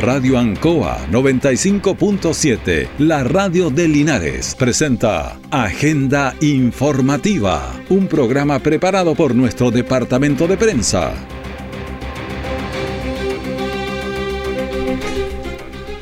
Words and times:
Radio 0.00 0.38
Ancoa 0.38 1.08
95.7, 1.10 2.88
la 2.98 3.24
radio 3.24 3.68
de 3.68 3.88
Linares, 3.88 4.54
presenta 4.54 5.40
Agenda 5.50 6.36
Informativa, 6.40 7.74
un 7.88 8.06
programa 8.06 8.60
preparado 8.60 9.16
por 9.16 9.34
nuestro 9.34 9.72
departamento 9.72 10.46
de 10.46 10.56
prensa. 10.56 11.14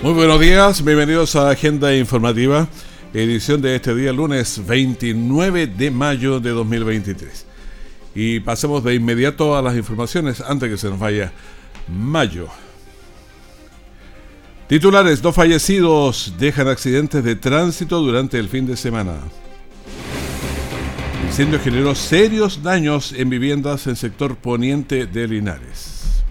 Muy 0.02 0.12
buenos 0.12 0.40
días, 0.40 0.84
bienvenidos 0.84 1.34
a 1.34 1.48
Agenda 1.48 1.96
Informativa, 1.96 2.68
edición 3.14 3.62
de 3.62 3.76
este 3.76 3.94
día 3.94 4.12
lunes 4.12 4.60
29 4.66 5.68
de 5.68 5.90
mayo 5.90 6.38
de 6.38 6.50
2023. 6.50 7.46
Y 8.14 8.40
pasemos 8.40 8.84
de 8.84 8.94
inmediato 8.94 9.56
a 9.56 9.62
las 9.62 9.74
informaciones 9.74 10.42
antes 10.42 10.68
que 10.68 10.76
se 10.76 10.90
nos 10.90 10.98
vaya 10.98 11.32
mayo. 11.88 12.50
Titulares, 14.68 15.22
dos 15.22 15.32
fallecidos 15.32 16.34
dejan 16.38 16.66
accidentes 16.66 17.22
de 17.22 17.36
tránsito 17.36 18.00
durante 18.00 18.36
el 18.36 18.48
fin 18.48 18.66
de 18.66 18.76
semana. 18.76 19.18
El 21.20 21.26
incendio 21.28 21.60
generó 21.60 21.94
serios 21.94 22.64
daños 22.64 23.12
en 23.12 23.30
viviendas 23.30 23.86
en 23.86 23.94
sector 23.94 24.36
poniente 24.36 25.06
de 25.06 25.28
Linares. 25.28 26.22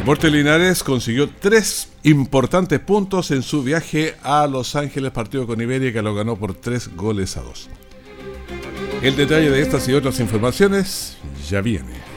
Deporte 0.00 0.30
Linares 0.30 0.82
consiguió 0.82 1.28
tres 1.28 1.90
importantes 2.02 2.80
puntos 2.80 3.30
en 3.30 3.42
su 3.42 3.62
viaje 3.62 4.16
a 4.24 4.48
Los 4.48 4.74
Ángeles, 4.74 5.12
partido 5.12 5.46
con 5.46 5.60
Iberia, 5.60 5.92
que 5.92 6.02
lo 6.02 6.14
ganó 6.14 6.36
por 6.36 6.54
tres 6.54 6.90
goles 6.96 7.36
a 7.36 7.42
dos. 7.42 7.68
El 9.00 9.14
detalle 9.14 9.50
de 9.50 9.60
estas 9.60 9.86
y 9.88 9.92
otras 9.92 10.18
informaciones 10.18 11.18
ya 11.48 11.60
viene. 11.60 12.07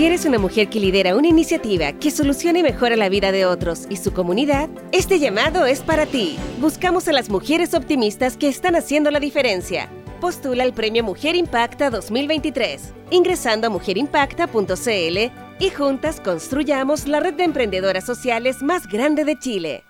Si 0.00 0.06
eres 0.06 0.24
una 0.24 0.38
mujer 0.38 0.70
que 0.70 0.80
lidera 0.80 1.14
una 1.14 1.28
iniciativa 1.28 1.92
que 1.92 2.10
solucione 2.10 2.60
y 2.60 2.62
mejora 2.62 2.96
la 2.96 3.10
vida 3.10 3.32
de 3.32 3.44
otros 3.44 3.84
y 3.90 3.96
su 3.96 4.14
comunidad, 4.14 4.70
este 4.92 5.18
llamado 5.18 5.66
es 5.66 5.80
para 5.80 6.06
ti. 6.06 6.38
Buscamos 6.58 7.06
a 7.06 7.12
las 7.12 7.28
mujeres 7.28 7.74
optimistas 7.74 8.38
que 8.38 8.48
están 8.48 8.76
haciendo 8.76 9.10
la 9.10 9.20
diferencia. 9.20 9.90
Postula 10.18 10.64
el 10.64 10.72
Premio 10.72 11.04
Mujer 11.04 11.36
Impacta 11.36 11.90
2023, 11.90 12.94
ingresando 13.10 13.66
a 13.66 13.70
mujerimpacta.cl 13.70 15.18
y 15.58 15.68
juntas 15.68 16.18
construyamos 16.22 17.06
la 17.06 17.20
red 17.20 17.34
de 17.34 17.44
emprendedoras 17.44 18.06
sociales 18.06 18.62
más 18.62 18.86
grande 18.86 19.26
de 19.26 19.38
Chile. 19.38 19.84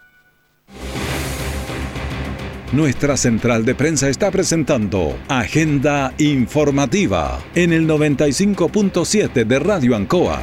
Nuestra 2.72 3.16
central 3.16 3.64
de 3.64 3.74
prensa 3.74 4.08
está 4.08 4.30
presentando 4.30 5.18
Agenda 5.26 6.14
Informativa 6.18 7.42
en 7.56 7.72
el 7.72 7.88
95.7 7.88 9.44
de 9.44 9.58
Radio 9.58 9.96
Ancoa. 9.96 10.40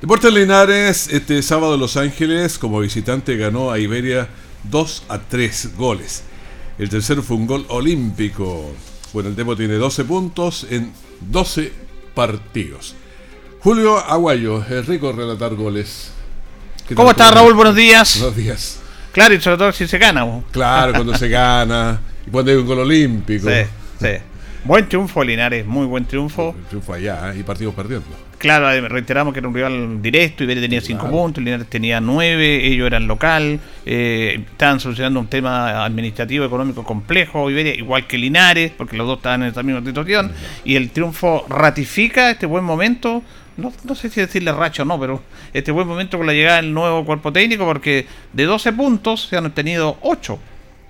Deportes 0.00 0.32
Linares, 0.32 1.08
este 1.12 1.42
sábado 1.42 1.74
en 1.74 1.80
Los 1.80 1.96
Ángeles, 1.96 2.60
como 2.60 2.78
visitante 2.78 3.36
ganó 3.36 3.72
a 3.72 3.80
Iberia 3.80 4.28
2 4.70 5.06
a 5.08 5.18
3 5.18 5.76
goles. 5.76 6.22
El 6.78 6.88
tercero 6.90 7.24
fue 7.24 7.38
un 7.38 7.48
gol 7.48 7.66
olímpico. 7.66 8.70
Bueno, 9.12 9.30
el 9.30 9.34
Demo 9.34 9.56
tiene 9.56 9.74
12 9.74 10.04
puntos 10.04 10.64
en 10.70 10.92
12 11.22 11.72
partidos. 12.14 12.94
Julio 13.58 13.98
Aguayo, 13.98 14.64
es 14.64 14.86
rico 14.86 15.10
relatar 15.10 15.56
goles. 15.56 16.12
¿Cómo 16.94 17.10
está 17.10 17.30
Raúl? 17.30 17.54
Buenos 17.54 17.74
días. 17.74 18.18
Buenos 18.18 18.36
días. 18.36 18.80
Claro, 19.12 19.34
y 19.34 19.40
sobre 19.40 19.58
todo 19.58 19.72
si 19.72 19.86
se 19.86 19.98
gana. 19.98 20.26
Claro, 20.50 20.92
cuando 20.92 21.16
se 21.16 21.28
gana. 21.28 22.00
Y 22.26 22.30
cuando 22.30 22.50
hay 22.50 22.56
un 22.56 22.66
gol 22.66 22.78
olímpico. 22.80 23.48
Sí, 23.48 23.66
sí. 24.00 24.08
Buen 24.64 24.88
triunfo, 24.88 25.22
Linares, 25.22 25.64
muy 25.64 25.86
buen 25.86 26.04
triunfo. 26.04 26.54
Triunfo 26.68 26.92
allá 26.92 27.32
¿eh? 27.32 27.38
y 27.40 27.42
partidos 27.42 27.74
perdiendo. 27.74 28.06
Claro, 28.38 28.70
eh, 28.70 28.80
reiteramos 28.88 29.32
que 29.32 29.40
era 29.40 29.48
un 29.48 29.54
rival 29.54 30.02
directo, 30.02 30.44
Iberia 30.44 30.62
tenía 30.62 30.80
5 30.80 31.00
claro. 31.00 31.16
puntos, 31.16 31.42
Linares 31.42 31.66
tenía 31.68 32.00
9, 32.00 32.66
ellos 32.66 32.86
eran 32.86 33.06
local, 33.06 33.60
eh, 33.84 34.44
estaban 34.50 34.78
solucionando 34.78 35.20
un 35.20 35.26
tema 35.26 35.84
administrativo, 35.84 36.44
económico 36.44 36.84
complejo, 36.84 37.50
Iberia, 37.50 37.74
igual 37.74 38.06
que 38.06 38.18
Linares, 38.18 38.72
porque 38.76 38.96
los 38.96 39.06
dos 39.06 39.18
estaban 39.18 39.42
en 39.42 39.48
esta 39.48 39.62
misma 39.62 39.84
situación, 39.84 40.32
y 40.64 40.76
el 40.76 40.90
triunfo 40.90 41.46
ratifica 41.48 42.30
este 42.30 42.46
buen 42.46 42.64
momento, 42.64 43.22
no, 43.58 43.72
no, 43.84 43.94
sé 43.94 44.08
si 44.08 44.20
decirle 44.20 44.52
racho 44.52 44.82
o 44.82 44.84
no, 44.84 44.98
pero 44.98 45.20
este 45.52 45.72
buen 45.72 45.86
momento 45.86 46.16
con 46.16 46.26
la 46.26 46.32
llegada 46.32 46.56
del 46.56 46.72
nuevo 46.72 47.04
cuerpo 47.04 47.32
técnico, 47.32 47.64
porque 47.64 48.06
de 48.32 48.44
12 48.44 48.72
puntos 48.72 49.26
se 49.28 49.36
han 49.36 49.46
obtenido 49.46 49.98
8. 50.00 50.38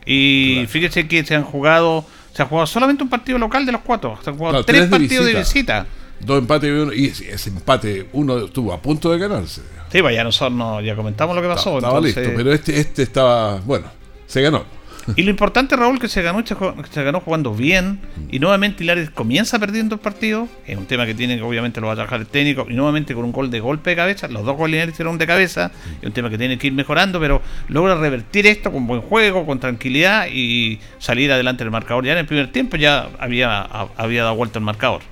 Y 0.06 0.54
claro. 0.54 0.68
fíjese 0.68 1.08
que 1.08 1.24
se 1.24 1.34
han 1.34 1.44
jugado, 1.44 2.04
se 2.32 2.42
ha 2.42 2.46
jugado 2.46 2.66
solamente 2.66 3.02
un 3.02 3.08
partido 3.08 3.38
local 3.38 3.66
de 3.66 3.72
los 3.72 3.80
cuatro, 3.80 4.18
se 4.22 4.30
han 4.30 4.36
jugado 4.36 4.52
claro, 4.52 4.64
tres, 4.66 4.80
tres, 4.80 4.90
partidos 4.90 5.26
de 5.26 5.34
visita. 5.34 5.74
de 5.74 5.80
visita. 5.80 5.98
Dos 6.20 6.38
empates 6.38 6.68
y 6.68 6.72
uno, 6.72 6.92
y 6.92 7.06
ese 7.06 7.50
empate, 7.50 8.08
uno 8.12 8.38
estuvo 8.38 8.72
a 8.72 8.80
punto 8.80 9.10
de 9.10 9.18
ganarse. 9.18 9.62
Sí, 9.90 10.02
pues 10.02 10.14
ya 10.14 10.24
nosotros 10.24 10.56
no, 10.56 10.80
ya 10.80 10.94
comentamos 10.94 11.34
lo 11.34 11.42
que 11.42 11.48
pasó. 11.48 11.78
Estaba 11.78 11.98
entonces... 11.98 12.16
listo, 12.16 12.36
pero 12.36 12.52
este, 12.52 12.80
este 12.80 13.02
estaba, 13.02 13.60
bueno, 13.60 13.86
se 14.26 14.42
ganó. 14.42 14.77
Y 15.16 15.22
lo 15.22 15.30
importante, 15.30 15.76
Raúl, 15.76 15.98
que 15.98 16.08
se 16.08 16.22
ganó, 16.22 16.44
se 16.46 17.02
ganó 17.02 17.20
jugando 17.20 17.54
bien. 17.54 18.00
Y 18.30 18.38
nuevamente 18.38 18.84
Hilares 18.84 19.10
comienza 19.10 19.58
perdiendo 19.58 19.94
el 19.96 20.00
partido. 20.00 20.48
Es 20.66 20.76
un 20.76 20.86
tema 20.86 21.06
que 21.06 21.14
tiene 21.14 21.36
que 21.36 21.42
obviamente 21.42 21.80
lo 21.80 21.86
va 21.86 21.94
a 21.94 21.96
trabajar 21.96 22.20
el 22.20 22.26
técnico. 22.26 22.66
Y 22.68 22.74
nuevamente 22.74 23.14
con 23.14 23.24
un 23.24 23.32
gol 23.32 23.50
de 23.50 23.60
golpe 23.60 23.90
de 23.90 23.96
cabeza. 23.96 24.28
Los 24.28 24.44
dos 24.44 24.56
goles 24.56 24.76
Hilares 24.76 24.94
hicieron 24.94 25.18
de 25.18 25.26
cabeza. 25.26 25.70
Es 26.00 26.06
un 26.06 26.12
tema 26.12 26.30
que 26.30 26.38
tiene 26.38 26.58
que 26.58 26.66
ir 26.66 26.72
mejorando. 26.72 27.20
Pero 27.20 27.42
logra 27.68 27.94
revertir 27.94 28.46
esto 28.46 28.70
con 28.72 28.86
buen 28.86 29.00
juego, 29.00 29.46
con 29.46 29.60
tranquilidad. 29.60 30.26
Y 30.32 30.78
salir 30.98 31.32
adelante 31.32 31.64
del 31.64 31.70
marcador. 31.70 32.04
Ya 32.04 32.12
en 32.12 32.18
el 32.18 32.26
primer 32.26 32.52
tiempo 32.52 32.76
ya 32.76 33.08
había, 33.18 33.62
había 33.62 34.24
dado 34.24 34.36
vuelta 34.36 34.58
el 34.58 34.64
marcador. 34.64 35.02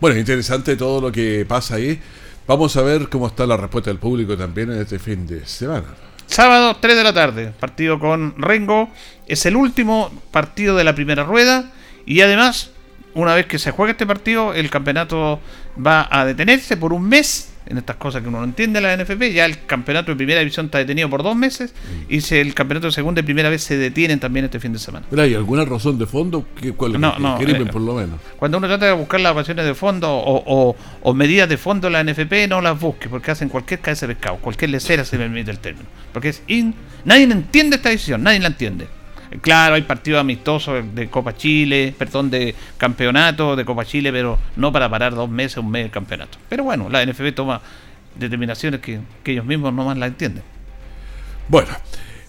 Bueno, 0.00 0.18
interesante 0.18 0.76
todo 0.76 1.00
lo 1.00 1.12
que 1.12 1.44
pasa 1.46 1.74
ahí. 1.74 2.00
Vamos 2.46 2.76
a 2.76 2.82
ver 2.82 3.08
cómo 3.08 3.26
está 3.26 3.46
la 3.46 3.56
respuesta 3.56 3.90
del 3.90 3.98
público 3.98 4.36
también 4.36 4.72
en 4.72 4.80
este 4.80 4.98
fin 4.98 5.26
de 5.26 5.46
semana. 5.46 6.09
Sábado, 6.30 6.76
3 6.80 6.96
de 6.96 7.02
la 7.02 7.12
tarde, 7.12 7.52
partido 7.58 7.98
con 7.98 8.40
Rengo. 8.40 8.88
Es 9.26 9.46
el 9.46 9.56
último 9.56 10.12
partido 10.30 10.76
de 10.76 10.84
la 10.84 10.94
primera 10.94 11.24
rueda. 11.24 11.72
Y 12.06 12.20
además, 12.20 12.70
una 13.14 13.34
vez 13.34 13.46
que 13.46 13.58
se 13.58 13.72
juegue 13.72 13.92
este 13.92 14.06
partido, 14.06 14.54
el 14.54 14.70
campeonato 14.70 15.40
va 15.84 16.06
a 16.08 16.24
detenerse 16.24 16.76
por 16.76 16.92
un 16.92 17.08
mes. 17.08 17.49
En 17.70 17.78
estas 17.78 17.96
cosas 17.96 18.20
que 18.20 18.28
uno 18.28 18.38
no 18.38 18.44
entiende 18.44 18.80
la 18.80 18.96
NFP, 18.96 19.32
ya 19.32 19.44
el 19.44 19.64
campeonato 19.64 20.10
de 20.10 20.16
primera 20.16 20.40
división 20.40 20.66
está 20.66 20.78
detenido 20.78 21.08
por 21.08 21.22
dos 21.22 21.36
meses 21.36 21.72
y 22.08 22.20
si 22.20 22.34
el 22.34 22.52
campeonato 22.52 22.88
de 22.88 22.92
segunda 22.92 23.20
y 23.20 23.22
primera 23.22 23.48
vez 23.48 23.62
se 23.62 23.76
detienen 23.76 24.18
también 24.18 24.44
este 24.46 24.58
fin 24.58 24.72
de 24.72 24.80
semana. 24.80 25.06
¿Pero 25.08 25.22
hay 25.22 25.34
alguna 25.34 25.64
razón 25.64 25.96
de 25.96 26.04
fondo? 26.06 26.44
¿Cuál, 26.76 27.00
no, 27.00 27.16
no, 27.20 27.38
crimen, 27.38 27.68
eh, 27.68 27.70
por 27.70 27.80
lo 27.80 27.94
menos? 27.94 28.18
Cuando 28.36 28.58
uno 28.58 28.66
trata 28.66 28.86
de 28.86 28.92
buscar 28.92 29.20
las 29.20 29.32
ocasiones 29.32 29.64
de 29.64 29.74
fondo 29.76 30.10
o, 30.10 30.42
o, 30.46 30.76
o, 31.02 31.14
medidas 31.14 31.48
de 31.48 31.56
fondo 31.56 31.86
en 31.86 31.92
la 31.92 32.02
NFP, 32.02 32.48
no 32.48 32.60
las 32.60 32.78
busque 32.78 33.08
porque 33.08 33.30
hacen 33.30 33.48
cualquier 33.48 33.78
cabeza 33.78 34.08
de 34.08 34.16
pescado, 34.16 34.38
cualquier 34.38 34.72
lecera 34.72 35.04
se 35.04 35.16
me 35.16 35.26
permite 35.26 35.52
el 35.52 35.60
término. 35.60 35.86
Porque 36.12 36.30
es 36.30 36.42
in, 36.48 36.74
nadie 37.04 37.22
entiende 37.22 37.76
esta 37.76 37.90
decisión, 37.90 38.24
nadie 38.24 38.40
la 38.40 38.48
entiende. 38.48 38.88
Claro, 39.40 39.76
hay 39.76 39.82
partidos 39.82 40.20
amistosos 40.20 40.84
de 40.92 41.08
Copa 41.08 41.36
Chile, 41.36 41.94
perdón, 41.96 42.30
de 42.30 42.54
campeonato 42.76 43.54
de 43.54 43.64
Copa 43.64 43.84
Chile, 43.84 44.10
pero 44.10 44.38
no 44.56 44.72
para 44.72 44.88
parar 44.88 45.14
dos 45.14 45.30
meses, 45.30 45.58
un 45.58 45.70
mes 45.70 45.84
el 45.84 45.90
campeonato. 45.90 46.38
Pero 46.48 46.64
bueno, 46.64 46.88
la 46.88 47.04
NFP 47.04 47.32
toma 47.34 47.60
determinaciones 48.18 48.80
que, 48.80 49.00
ellos 49.24 49.44
mismos 49.44 49.72
no 49.72 49.84
más 49.84 49.96
la 49.96 50.06
entienden. 50.06 50.42
Bueno, 51.48 51.68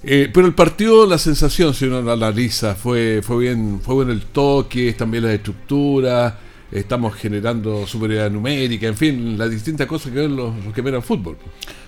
eh, 0.04 0.30
pero 0.32 0.46
el 0.46 0.54
partido, 0.54 1.08
la 1.08 1.18
sensación, 1.18 1.74
si 1.74 1.86
uno 1.86 2.02
lo 2.02 2.12
analiza, 2.12 2.76
fue, 2.76 3.22
fue 3.24 3.40
bien, 3.40 3.82
fue 3.82 3.96
bueno 3.96 4.12
el 4.12 4.26
toque, 4.26 4.94
también 4.94 5.24
la 5.24 5.34
estructura, 5.34 6.38
estamos 6.72 7.16
generando 7.16 7.86
superioridad 7.86 8.32
numérica, 8.32 8.88
en 8.88 8.96
fin, 8.96 9.38
las 9.38 9.50
distintas 9.50 9.88
cosas 9.88 10.12
que 10.12 10.20
ven 10.20 10.36
los, 10.36 10.54
que 10.74 10.82
miran 10.82 11.04
fútbol. 11.04 11.38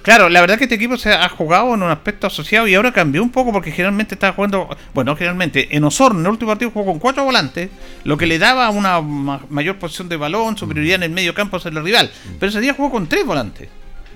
Claro, 0.01 0.27
la 0.27 0.41
verdad 0.41 0.57
que 0.57 0.65
este 0.65 0.75
equipo 0.75 0.97
se 0.97 1.13
ha 1.13 1.29
jugado 1.29 1.73
en 1.73 1.83
un 1.83 1.89
aspecto 1.89 2.27
asociado 2.27 2.67
y 2.67 2.75
ahora 2.75 2.91
cambió 2.91 3.23
un 3.23 3.29
poco 3.29 3.53
porque 3.53 3.71
generalmente 3.71 4.15
estaba 4.15 4.33
jugando, 4.33 4.67
bueno, 4.93 5.15
generalmente 5.15 5.75
en 5.75 5.83
Osorno 5.85 6.19
en 6.19 6.25
el 6.25 6.31
último 6.31 6.51
partido 6.51 6.71
jugó 6.71 6.91
con 6.91 6.99
cuatro 6.99 7.23
volantes, 7.23 7.69
lo 8.03 8.17
que 8.17 8.27
le 8.27 8.37
daba 8.37 8.69
una 8.69 8.99
ma 9.01 9.41
mayor 9.49 9.77
posición 9.77 10.09
de 10.09 10.17
balón, 10.17 10.57
superioridad 10.57 10.95
en 10.95 11.03
el 11.03 11.11
medio 11.11 11.33
campo 11.33 11.59
sobre 11.59 11.77
el 11.77 11.85
rival, 11.85 12.11
pero 12.39 12.49
ese 12.49 12.59
día 12.59 12.73
jugó 12.73 12.91
con 12.91 13.07
tres 13.07 13.25
volantes. 13.25 13.69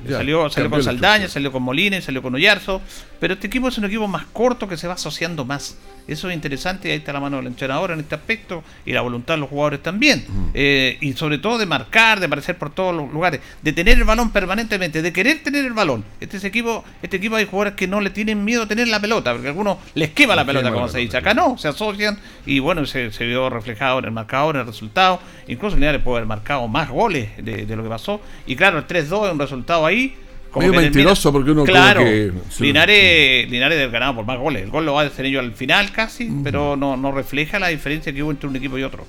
Ya, 0.06 0.18
salió 0.18 0.50
salió 0.50 0.70
con 0.70 0.84
Saldaña, 0.84 1.28
salió 1.28 1.52
con 1.52 1.64
Molina, 1.64 2.00
salió 2.02 2.22
con 2.22 2.36
Oyarzo. 2.36 2.82
Pero 3.20 3.34
este 3.34 3.48
equipo 3.48 3.68
es 3.68 3.78
un 3.78 3.86
equipo 3.86 4.08
más 4.08 4.26
corto 4.28 4.68
que 4.68 4.78
se 4.78 4.88
va 4.88 4.94
asociando 4.94 5.46
más. 5.46 5.78
Eso 6.08 6.30
es 6.30 6.36
interesante 6.36 6.88
y 6.88 6.92
ahí 6.92 6.98
está 7.00 7.12
la 7.12 7.20
mano 7.20 7.38
del 7.38 7.48
entrenador 7.48 7.92
en 7.92 8.00
este 8.00 8.16
aspecto 8.16 8.64
y 8.86 8.94
la 8.94 9.02
voluntad 9.02 9.34
de 9.34 9.42
los 9.42 9.50
jugadores 9.50 9.84
también. 9.84 10.24
Mm. 10.28 10.50
Eh, 10.54 10.98
y 11.02 11.14
sobre 11.14 11.38
todo 11.38 11.58
de 11.58 11.66
marcar, 11.66 12.20
de 12.20 12.28
aparecer 12.28 12.58
por 12.58 12.70
todos 12.70 12.96
los 12.96 13.12
lugares, 13.12 13.42
de 13.62 13.74
tener 13.74 13.98
el 13.98 14.06
balón 14.06 14.32
permanentemente, 14.32 15.02
de 15.02 15.12
querer 15.12 15.44
tener 15.44 15.66
el 15.66 15.74
balón. 15.74 16.06
Este 16.22 16.38
es 16.38 16.44
equipo, 16.46 16.86
este 17.02 17.18
equipo 17.18 17.36
hay 17.36 17.46
jugadores 17.46 17.74
que 17.74 17.88
no 17.88 18.00
le 18.00 18.10
tienen 18.10 18.46
miedo 18.46 18.64
a 18.64 18.68
tener 18.68 18.88
la 18.88 19.02
pelota, 19.02 19.34
porque 19.34 19.50
algunos 19.50 19.80
les 19.96 20.12
quema 20.12 20.36
la 20.36 20.46
pelota, 20.46 20.72
como 20.72 20.88
se 20.88 21.00
dice. 21.00 21.18
Acá 21.18 21.34
no, 21.34 21.58
se 21.58 21.68
asocian 21.68 22.18
y 22.46 22.60
bueno, 22.60 22.86
se, 22.86 23.12
se, 23.12 23.26
vio 23.26 23.50
reflejado 23.50 24.00
en 24.00 24.06
el 24.06 24.12
marcador, 24.12 24.56
en 24.56 24.62
el 24.62 24.68
resultado. 24.68 25.20
Incluso 25.48 25.76
Linares 25.76 26.02
puede 26.02 26.18
haber 26.18 26.28
marcado 26.28 26.68
más 26.70 26.90
goles 26.90 27.30
de, 27.38 27.66
de 27.66 27.76
lo 27.76 27.84
que 27.84 27.90
pasó. 27.90 28.22
Y 28.46 28.56
claro, 28.56 28.78
el 28.78 28.88
3-2 28.88 29.26
es 29.26 29.32
un 29.34 29.40
resultado 29.40 29.86
ahí 29.88 30.16
Medio 30.60 30.74
mentiroso 30.74 31.32
porque 31.32 31.52
uno 31.52 31.64
claro, 31.64 32.02
que... 32.02 32.32
Linares, 32.60 33.50
Linares 33.50 33.78
del 33.78 33.92
ganado 33.92 34.16
por 34.16 34.26
más 34.26 34.40
goles. 34.40 34.64
El 34.64 34.70
gol 34.70 34.86
lo 34.86 34.94
va 34.94 35.04
a 35.04 35.06
hacer 35.06 35.26
ellos 35.26 35.44
al 35.44 35.54
final 35.54 35.92
casi, 35.92 36.30
uh 36.30 36.34
-huh. 36.34 36.44
pero 36.44 36.76
no, 36.76 36.98
no 36.98 37.12
refleja 37.12 37.60
la 37.60 37.68
diferencia 37.68 38.14
que 38.14 38.24
hubo 38.24 38.32
entre 38.32 38.50
un 38.50 38.56
equipo 38.56 38.78
y 38.78 38.84
otro. 38.84 39.06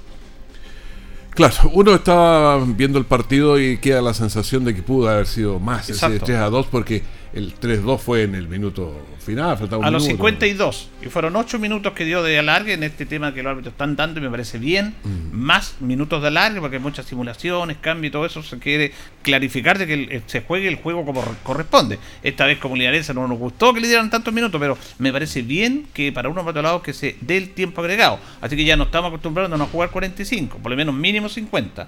Claro, 1.30 1.54
uno 1.72 1.94
estaba 1.94 2.58
viendo 2.64 2.98
el 2.98 3.04
partido 3.04 3.60
y 3.60 3.78
queda 3.78 4.02
la 4.02 4.12
sensación 4.12 4.64
de 4.64 4.74
que 4.74 4.82
pudo 4.82 5.08
haber 5.08 5.26
sido 5.26 5.60
más, 5.60 5.88
ese 5.88 6.18
3 6.18 6.38
a 6.38 6.50
2, 6.50 6.66
porque 6.66 7.02
el 7.32 7.54
3-2 7.54 7.98
fue 7.98 8.22
en 8.22 8.34
el 8.34 8.48
minuto 8.48 9.06
final, 9.18 9.58
a 9.82 9.90
los 9.90 10.04
52. 10.04 10.88
Y 11.02 11.06
fueron 11.06 11.36
8 11.36 11.58
minutos 11.58 11.92
que 11.92 12.04
dio 12.04 12.22
de 12.22 12.38
alargue 12.38 12.72
en 12.72 12.82
este 12.82 13.04
tema 13.04 13.34
que 13.34 13.42
los 13.42 13.50
árbitros 13.50 13.72
están 13.72 13.96
dando 13.96 14.20
y 14.20 14.22
me 14.22 14.30
parece 14.30 14.58
bien. 14.58 14.94
Mm. 15.04 15.36
Más 15.36 15.76
minutos 15.80 16.22
de 16.22 16.28
alargue 16.28 16.60
porque 16.60 16.76
hay 16.76 16.82
muchas 16.82 17.06
simulaciones, 17.06 17.76
cambio 17.78 18.08
y 18.08 18.10
todo 18.10 18.24
eso. 18.24 18.42
Se 18.42 18.58
quiere 18.58 18.92
clarificar 19.22 19.78
de 19.78 19.86
que 19.86 20.22
se 20.26 20.40
juegue 20.40 20.68
el 20.68 20.76
juego 20.76 21.04
como 21.04 21.22
corresponde. 21.42 21.98
Esta 22.22 22.46
vez 22.46 22.58
como 22.58 22.76
Linares 22.76 23.14
no 23.14 23.28
nos 23.28 23.38
gustó 23.38 23.74
que 23.74 23.80
le 23.80 23.88
dieran 23.88 24.10
tantos 24.10 24.32
minutos, 24.32 24.58
pero 24.60 24.78
me 24.98 25.12
parece 25.12 25.42
bien 25.42 25.86
que 25.92 26.12
para 26.12 26.28
uno 26.28 26.40
para 26.40 26.50
otro 26.50 26.62
lado 26.62 26.82
que 26.82 26.92
se 26.92 27.16
dé 27.20 27.36
el 27.36 27.50
tiempo 27.50 27.80
agregado. 27.80 28.18
Así 28.40 28.56
que 28.56 28.64
ya 28.64 28.76
no 28.76 28.84
estamos 28.84 29.08
acostumbrados 29.08 29.60
a 29.60 29.66
jugar 29.66 29.90
45, 29.90 30.58
por 30.58 30.70
lo 30.70 30.76
menos 30.76 30.94
mínimo 30.94 31.28
50. 31.28 31.86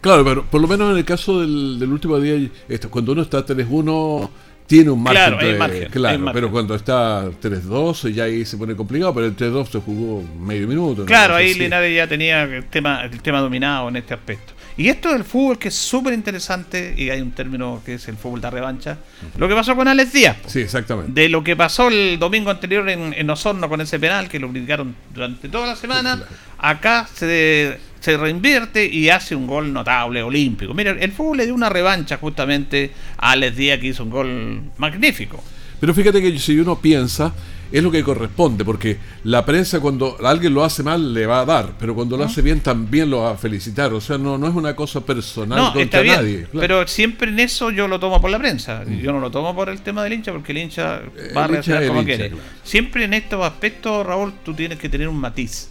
Claro, 0.00 0.24
pero 0.24 0.44
por 0.44 0.60
lo 0.60 0.68
menos 0.68 0.92
en 0.92 0.98
el 0.98 1.04
caso 1.04 1.40
del, 1.40 1.90
último 1.90 2.20
día, 2.20 2.48
cuando 2.90 3.12
uno 3.12 3.22
está 3.22 3.44
3-1 3.44 4.30
tiene 4.68 4.90
un 4.90 5.02
margen. 5.02 5.38
Claro, 5.38 5.90
claro 5.90 6.30
pero 6.32 6.50
cuando 6.50 6.74
está 6.74 7.24
3-2 7.24 8.12
ya 8.12 8.24
ahí 8.24 8.44
se 8.44 8.56
pone 8.56 8.76
complicado, 8.76 9.14
pero 9.14 9.26
el 9.26 9.34
3-2 9.34 9.66
se 9.70 9.80
jugó 9.80 10.22
medio 10.38 10.68
minuto. 10.68 11.06
Claro, 11.06 11.34
ahí 11.34 11.54
Linares 11.54 11.96
ya 11.96 12.06
tenía 12.06 12.42
el 12.44 12.64
tema, 12.66 13.02
el 13.02 13.20
tema 13.22 13.40
dominado 13.40 13.88
en 13.88 13.96
este 13.96 14.14
aspecto. 14.14 14.52
Y 14.78 14.88
esto 14.88 15.12
del 15.12 15.24
fútbol 15.24 15.58
que 15.58 15.68
es 15.68 15.74
súper 15.74 16.14
interesante, 16.14 16.94
y 16.96 17.10
hay 17.10 17.20
un 17.20 17.32
término 17.32 17.82
que 17.84 17.94
es 17.94 18.08
el 18.08 18.16
fútbol 18.16 18.40
de 18.40 18.48
revancha, 18.48 18.98
lo 19.36 19.48
que 19.48 19.54
pasó 19.54 19.76
con 19.76 19.88
Alex 19.88 20.12
Díaz. 20.12 20.36
Sí, 20.46 20.60
exactamente. 20.60 21.12
De 21.20 21.28
lo 21.28 21.44
que 21.44 21.56
pasó 21.56 21.88
el 21.88 22.18
domingo 22.18 22.50
anterior 22.50 22.88
en, 22.88 23.12
en 23.12 23.28
Osorno 23.28 23.68
con 23.68 23.80
ese 23.80 23.98
penal, 23.98 24.28
que 24.28 24.38
lo 24.38 24.48
criticaron 24.48 24.94
durante 25.12 25.48
toda 25.48 25.66
la 25.66 25.76
semana, 25.76 26.22
acá 26.58 27.06
se 27.12 27.78
se 28.00 28.16
reinvierte 28.16 28.86
y 28.86 29.10
hace 29.10 29.34
un 29.34 29.46
gol 29.46 29.72
notable, 29.72 30.22
olímpico. 30.22 30.74
Mira, 30.74 30.92
el 30.92 31.12
fútbol 31.12 31.38
le 31.38 31.46
dio 31.46 31.54
una 31.54 31.68
revancha 31.68 32.16
justamente 32.16 32.92
a 33.16 33.32
Alex 33.32 33.56
Díaz 33.56 33.80
que 33.80 33.88
hizo 33.88 34.04
un 34.04 34.10
gol 34.10 34.62
magnífico. 34.76 35.42
Pero 35.80 35.94
fíjate 35.94 36.20
que 36.20 36.38
si 36.38 36.58
uno 36.58 36.78
piensa, 36.80 37.32
es 37.70 37.82
lo 37.82 37.90
que 37.90 38.02
corresponde, 38.02 38.64
porque 38.64 38.98
la 39.24 39.44
prensa 39.44 39.80
cuando 39.80 40.16
alguien 40.24 40.54
lo 40.54 40.64
hace 40.64 40.82
mal 40.82 41.12
le 41.12 41.26
va 41.26 41.40
a 41.40 41.44
dar, 41.44 41.72
pero 41.78 41.94
cuando 41.94 42.16
lo 42.16 42.24
hace 42.24 42.42
bien 42.42 42.60
también 42.60 43.10
lo 43.10 43.22
va 43.22 43.32
a 43.32 43.36
felicitar. 43.36 43.92
O 43.92 44.00
sea, 44.00 44.18
no, 44.18 44.38
no 44.38 44.46
es 44.48 44.54
una 44.54 44.74
cosa 44.74 45.00
personal 45.00 45.58
no, 45.58 45.72
contra 45.72 46.02
nadie. 46.02 46.46
Pero 46.52 46.86
siempre 46.86 47.30
en 47.30 47.40
eso 47.40 47.70
yo 47.70 47.88
lo 47.88 48.00
tomo 48.00 48.20
por 48.20 48.30
la 48.30 48.38
prensa. 48.38 48.84
Mm. 48.86 48.98
Yo 49.00 49.12
no 49.12 49.20
lo 49.20 49.30
tomo 49.30 49.54
por 49.54 49.68
el 49.68 49.80
tema 49.80 50.02
del 50.04 50.14
hincha, 50.14 50.32
porque 50.32 50.52
el 50.52 50.58
hincha 50.58 51.02
va 51.36 51.44
a 51.44 51.46
reaccionar 51.46 51.86
como 51.86 52.04
quiere. 52.04 52.32
Siempre 52.62 53.04
en 53.04 53.14
estos 53.14 53.44
aspectos, 53.44 54.06
Raúl, 54.06 54.32
tú 54.44 54.54
tienes 54.54 54.78
que 54.78 54.88
tener 54.88 55.08
un 55.08 55.18
matiz. 55.18 55.70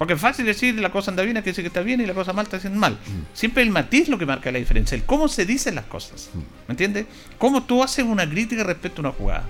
Porque 0.00 0.14
es 0.14 0.20
fácil 0.20 0.46
decir 0.46 0.76
la 0.76 0.90
cosa 0.90 1.10
anda 1.10 1.22
bien, 1.22 1.36
que 1.42 1.50
dice 1.50 1.60
que 1.60 1.68
está 1.68 1.82
bien 1.82 2.00
y 2.00 2.06
la 2.06 2.14
cosa 2.14 2.32
mal 2.32 2.44
está 2.44 2.56
haciendo 2.56 2.80
mal. 2.80 2.94
Mm. 2.94 3.34
Siempre 3.34 3.62
el 3.62 3.68
matiz 3.68 4.04
es 4.04 4.08
lo 4.08 4.16
que 4.16 4.24
marca 4.24 4.50
la 4.50 4.58
diferencia, 4.58 4.96
el 4.96 5.04
cómo 5.04 5.28
se 5.28 5.44
dicen 5.44 5.74
las 5.74 5.84
cosas. 5.84 6.30
Mm. 6.32 6.38
¿Me 6.38 6.72
entiendes? 6.72 7.06
Cómo 7.36 7.64
tú 7.64 7.82
haces 7.82 8.06
una 8.06 8.26
crítica 8.26 8.64
respecto 8.64 9.02
a 9.02 9.04
una 9.08 9.12
jugada. 9.12 9.44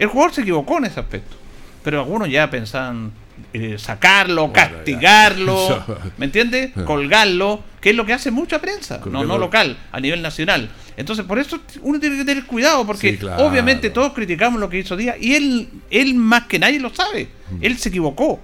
El 0.00 0.08
jugador 0.08 0.34
se 0.34 0.40
equivocó 0.40 0.78
en 0.78 0.86
ese 0.86 0.98
aspecto, 0.98 1.36
pero 1.84 2.00
algunos 2.00 2.28
ya 2.28 2.50
pensaban 2.50 3.12
eh, 3.52 3.76
sacarlo, 3.78 4.52
castigarlo, 4.52 5.84
¿me 6.18 6.26
entiendes? 6.26 6.72
Colgarlo, 6.84 7.62
que 7.80 7.90
es 7.90 7.96
lo 7.96 8.04
que 8.04 8.12
hace 8.12 8.30
mucha 8.30 8.60
prensa, 8.60 9.00
no, 9.04 9.24
no 9.24 9.38
local, 9.38 9.78
a 9.92 10.00
nivel 10.00 10.22
nacional. 10.22 10.70
Entonces, 10.96 11.24
por 11.24 11.38
eso 11.38 11.60
uno 11.82 12.00
tiene 12.00 12.16
que 12.16 12.24
tener 12.24 12.44
cuidado, 12.46 12.84
porque 12.84 13.18
obviamente 13.38 13.90
todos 13.90 14.12
criticamos 14.12 14.58
lo 14.58 14.68
que 14.68 14.78
hizo 14.78 14.96
Díaz 14.96 15.16
y 15.20 15.34
él, 15.34 15.68
él 15.90 16.14
más 16.14 16.46
que 16.46 16.58
nadie 16.58 16.80
lo 16.80 16.92
sabe. 16.92 17.28
Mm. 17.50 17.64
Él 17.64 17.78
se 17.78 17.90
equivocó 17.90 18.40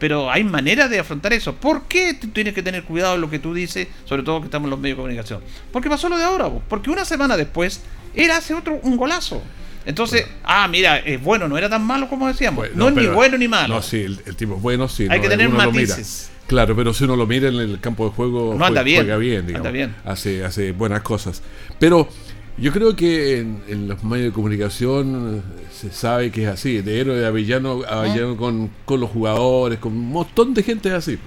pero 0.00 0.30
hay 0.30 0.42
maneras 0.42 0.88
de 0.88 0.98
afrontar 0.98 1.34
eso. 1.34 1.54
¿Por 1.54 1.82
qué 1.82 2.14
tienes 2.14 2.54
que 2.54 2.62
tener 2.62 2.84
cuidado 2.84 3.16
en 3.16 3.20
lo 3.20 3.28
que 3.28 3.38
tú 3.38 3.52
dices, 3.52 3.86
sobre 4.06 4.22
todo 4.22 4.40
que 4.40 4.46
estamos 4.46 4.66
en 4.66 4.70
los 4.70 4.80
medios 4.80 4.96
de 4.96 5.02
comunicación? 5.02 5.42
Porque 5.70 5.90
pasó 5.90 6.08
lo 6.08 6.16
de 6.16 6.24
ahora, 6.24 6.48
porque 6.68 6.90
una 6.90 7.04
semana 7.04 7.36
después 7.36 7.82
él 8.14 8.30
hace 8.30 8.54
otro 8.54 8.80
un 8.82 8.96
golazo. 8.96 9.42
Entonces, 9.90 10.24
ah, 10.44 10.68
mira, 10.68 10.98
es 10.98 11.20
bueno, 11.20 11.48
no 11.48 11.58
era 11.58 11.68
tan 11.68 11.84
malo 11.84 12.08
como 12.08 12.28
decíamos. 12.28 12.68
no, 12.74 12.88
es 12.88 12.94
ni 12.94 13.06
bueno 13.06 13.36
ni 13.36 13.48
malo. 13.48 13.74
No, 13.74 13.82
sí, 13.82 14.02
el, 14.02 14.36
tipo 14.36 14.54
es 14.54 14.62
bueno, 14.62 14.88
sí. 14.88 15.06
Hay 15.10 15.20
que 15.20 15.28
tener 15.28 15.48
matices. 15.48 16.30
Claro, 16.46 16.74
pero 16.74 16.94
si 16.94 17.04
uno 17.04 17.16
lo 17.16 17.26
mira 17.26 17.48
en 17.48 17.56
el 17.56 17.80
campo 17.80 18.06
de 18.06 18.12
juego, 18.12 18.54
no 18.56 18.64
anda 18.64 18.82
bien, 18.82 19.02
juega 19.02 19.16
bien, 19.16 19.54
anda 19.54 19.70
bien. 19.70 19.94
Hace, 20.04 20.44
hace 20.44 20.72
buenas 20.72 21.02
cosas. 21.02 21.42
Pero 21.78 22.08
yo 22.56 22.72
creo 22.72 22.94
que 22.94 23.38
en, 23.38 23.88
los 23.88 24.02
medios 24.04 24.26
de 24.26 24.32
comunicación 24.32 25.38
eh, 25.38 25.62
se 25.72 25.90
sabe 25.90 26.30
que 26.30 26.44
es 26.44 26.48
así, 26.48 26.82
de 26.82 27.00
héroe 27.00 27.16
de 27.16 27.26
Avellano, 27.26 27.82
Avellano 27.88 28.36
con, 28.36 28.70
con, 28.84 29.00
los 29.00 29.10
jugadores, 29.10 29.78
con 29.78 29.92
un 29.92 30.10
montón 30.10 30.54
de 30.54 30.62
gente 30.62 30.92
así. 30.92 31.18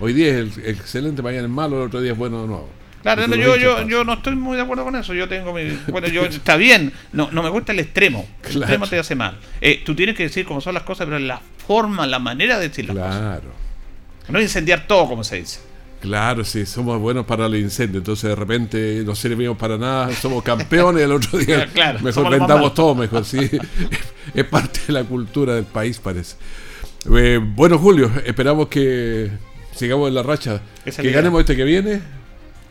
Hoy 0.00 0.14
día 0.14 0.38
es 0.38 0.56
el, 0.56 0.66
excelente, 0.66 1.22
mañana 1.22 1.44
es 1.44 1.50
malo, 1.50 1.76
el 1.76 1.88
otro 1.88 2.00
día 2.00 2.12
es 2.12 2.18
bueno 2.18 2.42
de 2.42 2.48
nuevo. 2.48 2.68
Claro, 3.02 3.26
yo, 3.34 3.56
yo, 3.56 3.86
yo, 3.86 4.04
no 4.04 4.14
estoy 4.14 4.36
muy 4.36 4.56
de 4.56 4.62
acuerdo 4.62 4.84
con 4.84 4.94
eso. 4.96 5.14
Yo 5.14 5.28
tengo 5.28 5.54
mi. 5.54 5.70
Bueno, 5.88 6.08
yo 6.08 6.24
está 6.24 6.56
bien. 6.56 6.92
No, 7.12 7.30
no 7.30 7.42
me 7.42 7.48
gusta 7.48 7.72
el 7.72 7.78
extremo. 7.78 8.28
El 8.48 8.58
extremo 8.58 8.86
te 8.86 8.98
hace 8.98 9.14
mal. 9.14 9.38
Eh, 9.60 9.82
tú 9.84 9.94
tienes 9.94 10.16
que 10.16 10.24
decir 10.24 10.44
cómo 10.44 10.60
son 10.60 10.74
las 10.74 10.82
cosas, 10.82 11.06
pero 11.06 11.18
la 11.18 11.40
forma, 11.66 12.06
la 12.06 12.18
manera 12.18 12.58
de 12.58 12.68
decir 12.68 12.86
las 12.86 12.96
cosas. 12.96 13.16
Claro. 13.16 13.60
No 14.28 14.40
incendiar 14.40 14.86
todo, 14.86 15.08
como 15.08 15.24
se 15.24 15.36
dice. 15.36 15.60
Claro, 16.00 16.44
sí, 16.44 16.64
somos 16.64 16.98
buenos 16.98 17.26
para 17.26 17.44
el 17.44 17.56
incendio, 17.56 17.98
entonces 17.98 18.30
de 18.30 18.34
repente 18.34 19.02
no 19.04 19.14
servimos 19.14 19.58
para 19.58 19.76
nada, 19.76 20.10
somos 20.14 20.42
campeones 20.42 21.02
el 21.02 21.12
otro 21.12 21.38
día, 21.38 21.68
mejor 22.02 22.30
vendamos 22.30 22.72
todo, 22.72 22.94
mejor, 22.94 23.22
sí, 23.22 23.50
es 24.34 24.44
parte 24.46 24.80
de 24.86 24.94
la 24.94 25.04
cultura 25.04 25.54
del 25.56 25.66
país 25.66 25.98
parece. 25.98 26.36
Eh, 27.14 27.38
bueno, 27.42 27.78
Julio, 27.78 28.10
esperamos 28.24 28.68
que 28.68 29.30
sigamos 29.74 30.08
en 30.08 30.14
la 30.14 30.22
racha, 30.22 30.62
que 30.84 31.10
ganemos 31.10 31.40
este 31.40 31.54
que 31.54 31.64
viene. 31.64 32.00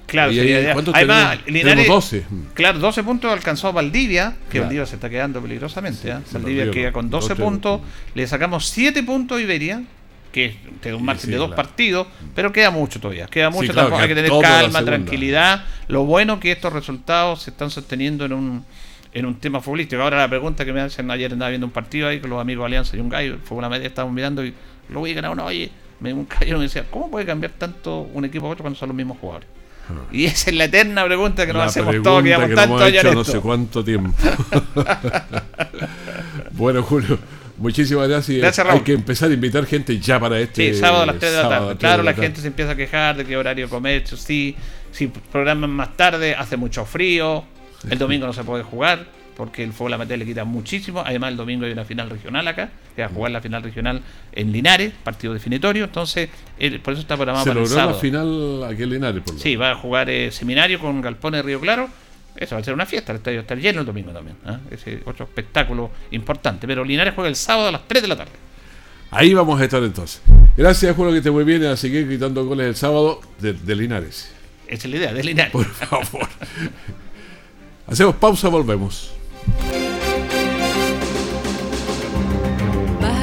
Claro, 0.09 0.31
además, 0.93 1.39
Linares, 1.47 1.87
12. 1.87 2.25
Claro, 2.53 2.79
12 2.79 3.03
puntos 3.03 3.31
alcanzó 3.31 3.71
Valdivia, 3.71 4.35
que 4.49 4.59
Valdivia 4.59 4.85
se 4.85 4.95
está 4.95 5.09
quedando 5.09 5.41
peligrosamente. 5.41 6.09
¿eh? 6.09 6.17
Valdivia 6.31 6.71
queda 6.71 6.91
con 6.91 7.09
12, 7.09 7.35
puntos, 7.35 7.81
le 8.13 8.27
sacamos 8.27 8.67
7 8.67 9.03
puntos 9.03 9.37
a 9.37 9.41
Iberia, 9.41 9.83
que 10.31 10.57
es 10.83 10.93
un 10.93 11.03
margen 11.03 11.31
de 11.31 11.37
dos 11.37 11.51
partidos, 11.51 12.07
pero 12.35 12.51
queda 12.51 12.71
mucho 12.71 12.99
todavía. 12.99 13.27
Queda 13.27 13.49
mucho, 13.49 13.73
hay 13.95 14.07
que 14.07 14.15
tener 14.15 14.31
calma, 14.41 14.83
tranquilidad. 14.83 15.65
Lo 15.87 16.05
bueno 16.05 16.39
que 16.39 16.51
estos 16.51 16.73
resultados 16.73 17.43
se 17.43 17.51
están 17.51 17.69
sosteniendo 17.69 18.25
en 18.25 18.33
un 18.33 18.65
en 19.13 19.25
un 19.25 19.35
tema 19.35 19.59
futbolístico. 19.59 20.01
Ahora 20.01 20.17
la 20.17 20.29
pregunta 20.29 20.65
que 20.65 20.73
me 20.73 20.81
hacen 20.81 21.09
ayer 21.09 21.33
andaba 21.33 21.49
viendo 21.49 21.67
un 21.67 21.73
partido 21.73 22.07
ahí 22.07 22.19
con 22.19 22.29
los 22.29 22.39
amigos 22.39 22.63
de 22.63 22.65
Alianza 22.67 22.95
y 22.95 22.99
un 22.99 23.09
gallo, 23.09 23.37
fue 23.43 23.57
una 23.57 23.69
media, 23.69 23.87
estábamos 23.87 24.13
mirando 24.13 24.45
y 24.45 24.53
lo 24.89 24.99
voy 24.99 25.11
a 25.11 25.15
ganar 25.15 25.31
uno, 25.31 25.45
oye, 25.45 25.71
me 25.99 26.13
un 26.13 26.27
gallo 26.27 26.57
me 26.57 26.63
decía, 26.63 26.85
¿cómo 26.89 27.09
puede 27.09 27.25
cambiar 27.25 27.53
tanto 27.53 28.01
un 28.13 28.25
equipo 28.25 28.47
a 28.47 28.49
otro 28.49 28.63
cuando 28.63 28.77
son 28.77 28.89
los 28.89 28.95
mismos 28.95 29.17
jugadores? 29.19 29.47
Y 30.11 30.25
esa 30.25 30.49
es 30.49 30.55
la 30.55 30.65
eterna 30.65 31.05
pregunta 31.05 31.45
que 31.45 31.53
nos 31.53 31.63
hacemos 31.63 31.95
todos, 32.01 32.23
que 32.23 32.29
llevamos 32.29 32.55
tanto 32.55 32.77
años. 32.77 33.03
No 33.13 33.23
sé 33.23 33.39
cuánto 33.39 33.83
tiempo. 33.83 34.13
bueno, 36.51 36.83
Julio. 36.83 37.19
Muchísimas 37.57 38.07
gracias. 38.07 38.59
Hay 38.59 38.79
que 38.81 38.93
empezar 38.93 39.29
a 39.29 39.33
invitar 39.33 39.65
gente 39.65 39.99
ya 39.99 40.19
para 40.19 40.39
este. 40.39 40.73
Sí, 40.73 40.79
sábado 40.79 41.03
a 41.03 41.05
las 41.07 41.19
3 41.19 41.31
de 41.31 41.43
la 41.43 41.49
tarde. 41.49 41.75
Claro, 41.75 42.03
la, 42.03 42.13
gente 42.13 42.39
se 42.39 42.47
empieza 42.47 42.71
a 42.71 42.75
quejar 42.75 43.17
de 43.17 43.25
que 43.25 43.35
horario 43.35 43.69
comercio, 43.69 44.15
sí. 44.15 44.55
Si 44.91 45.07
programan 45.07 45.69
más 45.69 45.95
tarde, 45.97 46.35
hace 46.35 46.55
mucho 46.55 46.85
frío. 46.85 47.43
El 47.89 47.97
domingo 47.97 48.25
no 48.25 48.33
se 48.33 48.43
puede 48.43 48.63
jugar 48.63 49.18
porque 49.39 49.63
el 49.63 49.71
fútbol 49.71 49.93
amateur 49.93 50.19
le 50.19 50.25
quita 50.25 50.43
muchísimo. 50.43 51.01
Además, 51.05 51.31
el 51.31 51.37
domingo 51.37 51.65
hay 51.65 51.71
una 51.71 51.85
final 51.85 52.09
regional 52.09 52.45
acá, 52.45 52.71
que 52.93 53.03
va 53.03 53.07
a 53.07 53.11
jugar 53.11 53.31
la 53.31 53.39
final 53.39 53.63
regional 53.63 54.01
en 54.33 54.51
Linares, 54.51 54.91
partido 55.01 55.33
definitorio. 55.33 55.85
Entonces, 55.85 56.29
por 56.83 56.91
eso 56.91 57.01
está 57.01 57.15
programado 57.15 57.45
para 57.45 57.61
el 57.61 57.67
sábado. 57.67 57.91
la 57.91 57.97
final 57.97 58.63
aquí 58.65 58.83
en 58.83 58.89
Linares, 58.89 59.23
por 59.23 59.35
lo 59.35 59.39
Sí, 59.39 59.55
va 59.55 59.71
a 59.71 59.75
jugar 59.75 60.09
eh, 60.09 60.29
seminario 60.29 60.77
con 60.77 60.99
Galpones 60.99 61.45
Río 61.45 61.61
Claro 61.61 61.89
eso 62.35 62.55
va 62.55 62.61
a 62.61 62.63
ser 62.63 62.73
una 62.73 62.85
fiesta, 62.85 63.11
el 63.11 63.17
estadio 63.17 63.41
está 63.41 63.55
lleno 63.55 63.81
el 63.81 63.85
domingo 63.85 64.11
también. 64.11 64.37
¿eh? 64.45 64.57
Ese 64.71 65.01
otro 65.05 65.25
espectáculo 65.25 65.91
importante. 66.11 66.67
Pero 66.67 66.85
Linares 66.85 67.13
juega 67.13 67.29
el 67.29 67.35
sábado 67.35 67.67
a 67.67 67.71
las 67.71 67.85
3 67.87 68.01
de 68.01 68.07
la 68.07 68.15
tarde. 68.15 68.31
Ahí 69.11 69.33
vamos 69.33 69.59
a 69.59 69.63
estar 69.63 69.83
entonces. 69.83 70.21
Gracias, 70.55 70.95
Julio, 70.95 71.13
que 71.13 71.21
te 71.21 71.31
muy 71.31 71.43
bien 71.43 71.65
a 71.65 71.75
seguir 71.75 72.05
gritando 72.07 72.45
goles 72.45 72.67
el 72.67 72.75
sábado 72.75 73.19
de, 73.39 73.53
de 73.53 73.75
Linares. 73.75 74.31
Esa 74.67 74.87
es 74.87 74.91
la 74.91 74.97
idea, 74.97 75.13
de 75.13 75.23
Linares. 75.23 75.51
Por 75.51 75.65
favor. 75.65 76.29
Hacemos 77.87 78.15
pausa, 78.15 78.47
volvemos. 78.49 79.18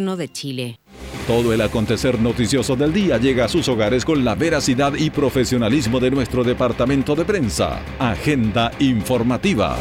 de 0.00 0.32
Chile. 0.32 0.80
Todo 1.26 1.52
el 1.52 1.60
acontecer 1.60 2.18
noticioso 2.18 2.74
del 2.74 2.92
día 2.92 3.18
llega 3.18 3.44
a 3.44 3.48
sus 3.48 3.68
hogares 3.68 4.04
con 4.04 4.24
la 4.24 4.34
veracidad 4.34 4.94
y 4.94 5.10
profesionalismo 5.10 6.00
de 6.00 6.10
nuestro 6.10 6.42
departamento 6.42 7.14
de 7.14 7.24
prensa. 7.24 7.82
Agenda 7.98 8.72
informativa. 8.78 9.76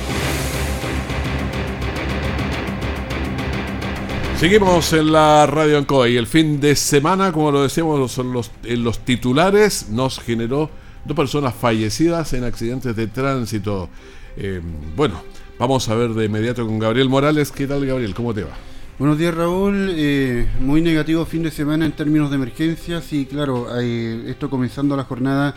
Seguimos 4.38 4.94
en 4.94 5.12
la 5.12 5.48
Radio 5.48 5.78
Ancoa 5.78 6.10
y 6.10 6.18
el 6.18 6.28
fin 6.28 6.60
de 6.60 6.76
semana, 6.76 7.32
como 7.32 7.52
lo 7.52 7.64
decíamos 7.64 8.18
los, 8.18 8.52
en 8.64 8.84
los 8.84 9.00
titulares, 9.00 9.90
nos 9.90 10.20
generó 10.20 10.70
dos 11.06 11.16
personas 11.16 11.56
fallecidas 11.56 12.34
en 12.34 12.44
accidentes 12.44 12.96
de 12.96 13.08
tránsito. 13.08 13.90
Eh, 14.38 14.62
bueno, 14.96 15.24
vamos 15.58 15.88
a 15.90 15.96
ver 15.96 16.12
de 16.12 16.26
inmediato 16.26 16.66
con 16.66 16.78
Gabriel 16.78 17.10
Morales. 17.10 17.52
¿Qué 17.52 17.68
tal, 17.68 17.86
Gabriel? 17.86 18.14
¿Cómo 18.14 18.34
te 18.34 18.44
va? 18.44 18.52
Buenos 19.00 19.18
días, 19.18 19.34
Raúl. 19.34 19.94
Eh, 19.96 20.46
muy 20.60 20.82
negativo 20.82 21.26
fin 21.26 21.42
de 21.42 21.52
semana 21.52 21.86
en 21.86 21.94
términos 21.94 22.30
de 22.30 22.36
emergencias 22.36 23.14
y, 23.14 23.26
claro, 23.26 23.74
hay, 23.74 24.26
esto 24.28 24.50
comenzando 24.50 24.98
la 24.98 25.06
jornada 25.06 25.56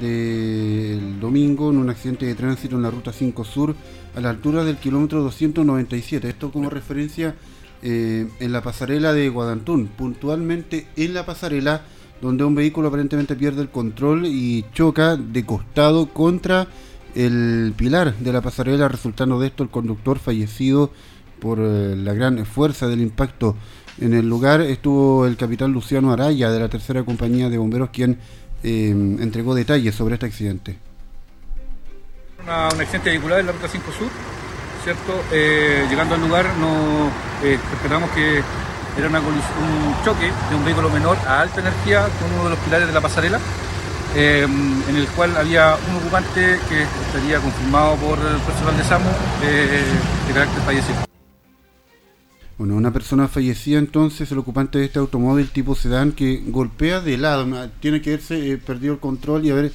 del 0.00 1.18
domingo 1.18 1.70
en 1.72 1.78
un 1.78 1.90
accidente 1.90 2.26
de 2.26 2.36
tránsito 2.36 2.76
en 2.76 2.82
la 2.82 2.90
ruta 2.92 3.12
5 3.12 3.42
Sur 3.42 3.74
a 4.14 4.20
la 4.20 4.30
altura 4.30 4.62
del 4.62 4.76
kilómetro 4.76 5.20
297. 5.24 6.28
Esto 6.28 6.52
como 6.52 6.70
referencia 6.70 7.34
eh, 7.82 8.28
en 8.38 8.52
la 8.52 8.62
pasarela 8.62 9.12
de 9.12 9.30
Guadantún, 9.30 9.88
puntualmente 9.88 10.86
en 10.94 11.12
la 11.12 11.26
pasarela 11.26 11.82
donde 12.22 12.44
un 12.44 12.54
vehículo 12.54 12.86
aparentemente 12.86 13.34
pierde 13.34 13.62
el 13.62 13.68
control 13.68 14.26
y 14.26 14.64
choca 14.72 15.16
de 15.16 15.44
costado 15.44 16.06
contra 16.06 16.68
el 17.16 17.74
pilar 17.76 18.14
de 18.14 18.32
la 18.32 18.42
pasarela, 18.42 18.86
resultando 18.86 19.40
de 19.40 19.48
esto 19.48 19.64
el 19.64 19.70
conductor 19.70 20.20
fallecido 20.20 20.92
por 21.40 21.58
eh, 21.60 21.96
la 21.96 22.14
gran 22.14 22.44
fuerza 22.46 22.86
del 22.88 23.00
impacto. 23.00 23.56
En 24.00 24.14
el 24.14 24.28
lugar 24.28 24.60
estuvo 24.60 25.26
el 25.26 25.36
capitán 25.36 25.72
Luciano 25.72 26.12
Araya 26.12 26.50
de 26.50 26.60
la 26.60 26.68
tercera 26.68 27.02
compañía 27.04 27.48
de 27.48 27.58
bomberos 27.58 27.90
quien 27.90 28.18
eh, 28.62 28.90
entregó 28.90 29.54
detalles 29.54 29.94
sobre 29.94 30.14
este 30.14 30.26
accidente. 30.26 30.78
un 32.42 32.50
accidente 32.80 33.10
vehicular 33.10 33.40
en 33.40 33.46
la 33.46 33.52
ruta 33.52 33.68
5 33.68 33.92
Sur 33.92 34.10
eh, 35.32 35.84
llegando 35.90 36.14
al 36.14 36.20
lugar 36.20 36.46
eh, 37.42 37.58
esperamos 37.72 38.08
que 38.10 38.40
era 38.96 39.08
un 39.08 40.04
choque 40.04 40.30
de 40.48 40.56
un 40.56 40.64
vehículo 40.64 40.88
menor 40.90 41.16
a 41.26 41.40
alta 41.40 41.60
energía 41.60 42.06
con 42.20 42.32
uno 42.32 42.44
de 42.44 42.50
los 42.50 42.58
pilares 42.60 42.86
de 42.86 42.94
la 42.94 43.00
pasarela, 43.00 43.40
eh, 44.14 44.44
en 44.44 44.96
el 44.96 45.08
cual 45.08 45.36
había 45.36 45.76
un 45.90 45.96
ocupante 45.96 46.60
que 46.68 46.82
estaría 46.82 47.40
confirmado 47.40 47.96
por 47.96 48.16
el 48.18 48.40
personal 48.42 48.76
de 48.76 48.84
SAMU 48.84 49.10
de 49.42 50.32
carácter 50.32 50.62
fallecido. 50.62 51.15
Bueno, 52.58 52.74
una 52.74 52.92
persona 52.92 53.28
fallecida 53.28 53.78
entonces, 53.78 54.32
el 54.32 54.38
ocupante 54.38 54.78
de 54.78 54.86
este 54.86 54.98
automóvil 54.98 55.50
tipo 55.50 55.74
sedán 55.74 56.12
que 56.12 56.42
golpea 56.46 57.00
de 57.00 57.18
lado, 57.18 57.46
tiene 57.80 58.00
que 58.00 58.10
haberse 58.10 58.56
perdido 58.58 58.94
el 58.94 59.00
control 59.00 59.44
y 59.44 59.50
haber 59.50 59.72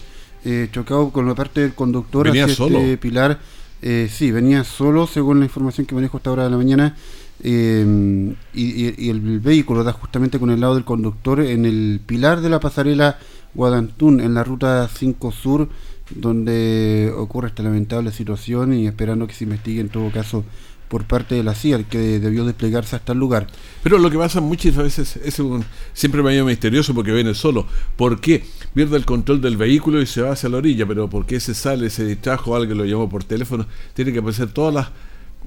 chocado 0.72 1.12
con 1.12 1.28
la 1.28 1.36
parte 1.36 1.62
del 1.62 1.76
conductor 1.76 2.28
hacia 2.28 2.46
este 2.46 2.98
pilar. 2.98 3.40
Eh, 3.82 4.10
sí, 4.12 4.32
venía 4.32 4.64
solo, 4.64 5.08
según 5.08 5.40
la 5.40 5.46
información 5.46 5.88
que 5.88 5.96
manejo 5.96 6.18
esta 6.18 6.32
hora 6.32 6.44
de 6.44 6.52
la 6.52 6.58
mañana, 6.58 6.96
eh, 7.44 8.36
y, 8.54 9.10
el 9.10 9.40
vehículo 9.40 9.84
da 9.84 9.94
justamente 9.94 10.40
con 10.40 10.52
el 10.52 10.60
lado 10.60 10.76
del 10.76 10.86
conductor 10.86 11.40
en 11.40 11.66
el 11.66 12.00
pilar 12.06 12.42
de 12.42 12.50
la 12.50 12.60
pasarela 12.60 13.18
Guadantún, 13.56 14.20
en 14.20 14.36
la 14.36 14.44
ruta 14.44 14.88
5 14.88 15.32
Sur, 15.32 15.70
donde 16.14 17.12
ocurre 17.16 17.48
esta 17.48 17.64
lamentable 17.64 18.12
situación 18.12 18.74
y 18.74 18.86
esperando 18.86 19.26
que 19.28 19.34
se 19.34 19.46
investigue 19.46 19.82
en 19.82 19.90
todo 19.90 20.12
caso 20.12 20.44
por 20.92 21.06
parte 21.06 21.36
de 21.36 21.44
la 21.44 21.56
CIA, 21.56 21.84
que 21.84 22.20
debió 22.20 22.44
desplegarse 22.44 22.98
hasta 22.98 23.14
el 23.14 23.18
lugar. 23.18 23.48
Pero 23.82 23.98
lo 23.98 24.12
que 24.12 24.18
pasa 24.18 24.42
muchas 24.42 24.76
veces 24.76 25.16
es 25.16 25.40
un, 25.40 25.64
siempre 25.94 26.22
medio 26.22 26.44
misterioso 26.44 26.94
porque 26.94 27.14
viene 27.14 27.34
solo. 27.34 27.66
¿Por 27.96 28.20
qué? 28.20 28.44
Pierde 28.74 28.98
el 28.98 29.06
control 29.06 29.40
del 29.40 29.56
vehículo 29.56 30.02
y 30.02 30.06
se 30.06 30.22
va 30.22 30.34
hacia 30.34 30.50
la 30.50 30.58
orilla, 30.58 30.86
pero 30.86 31.10
¿por 31.10 31.26
qué 31.26 31.40
se 31.40 31.54
sale, 31.54 31.90
se 31.90 32.04
distrajo, 32.06 32.58
alguien 32.58 32.78
lo 32.78 32.84
llamó 32.84 33.08
por 33.08 33.24
teléfono? 33.24 33.68
Tiene 33.94 34.12
que 34.12 34.20
aparecer 34.20 34.52
todas 34.52 34.74
las 34.74 34.90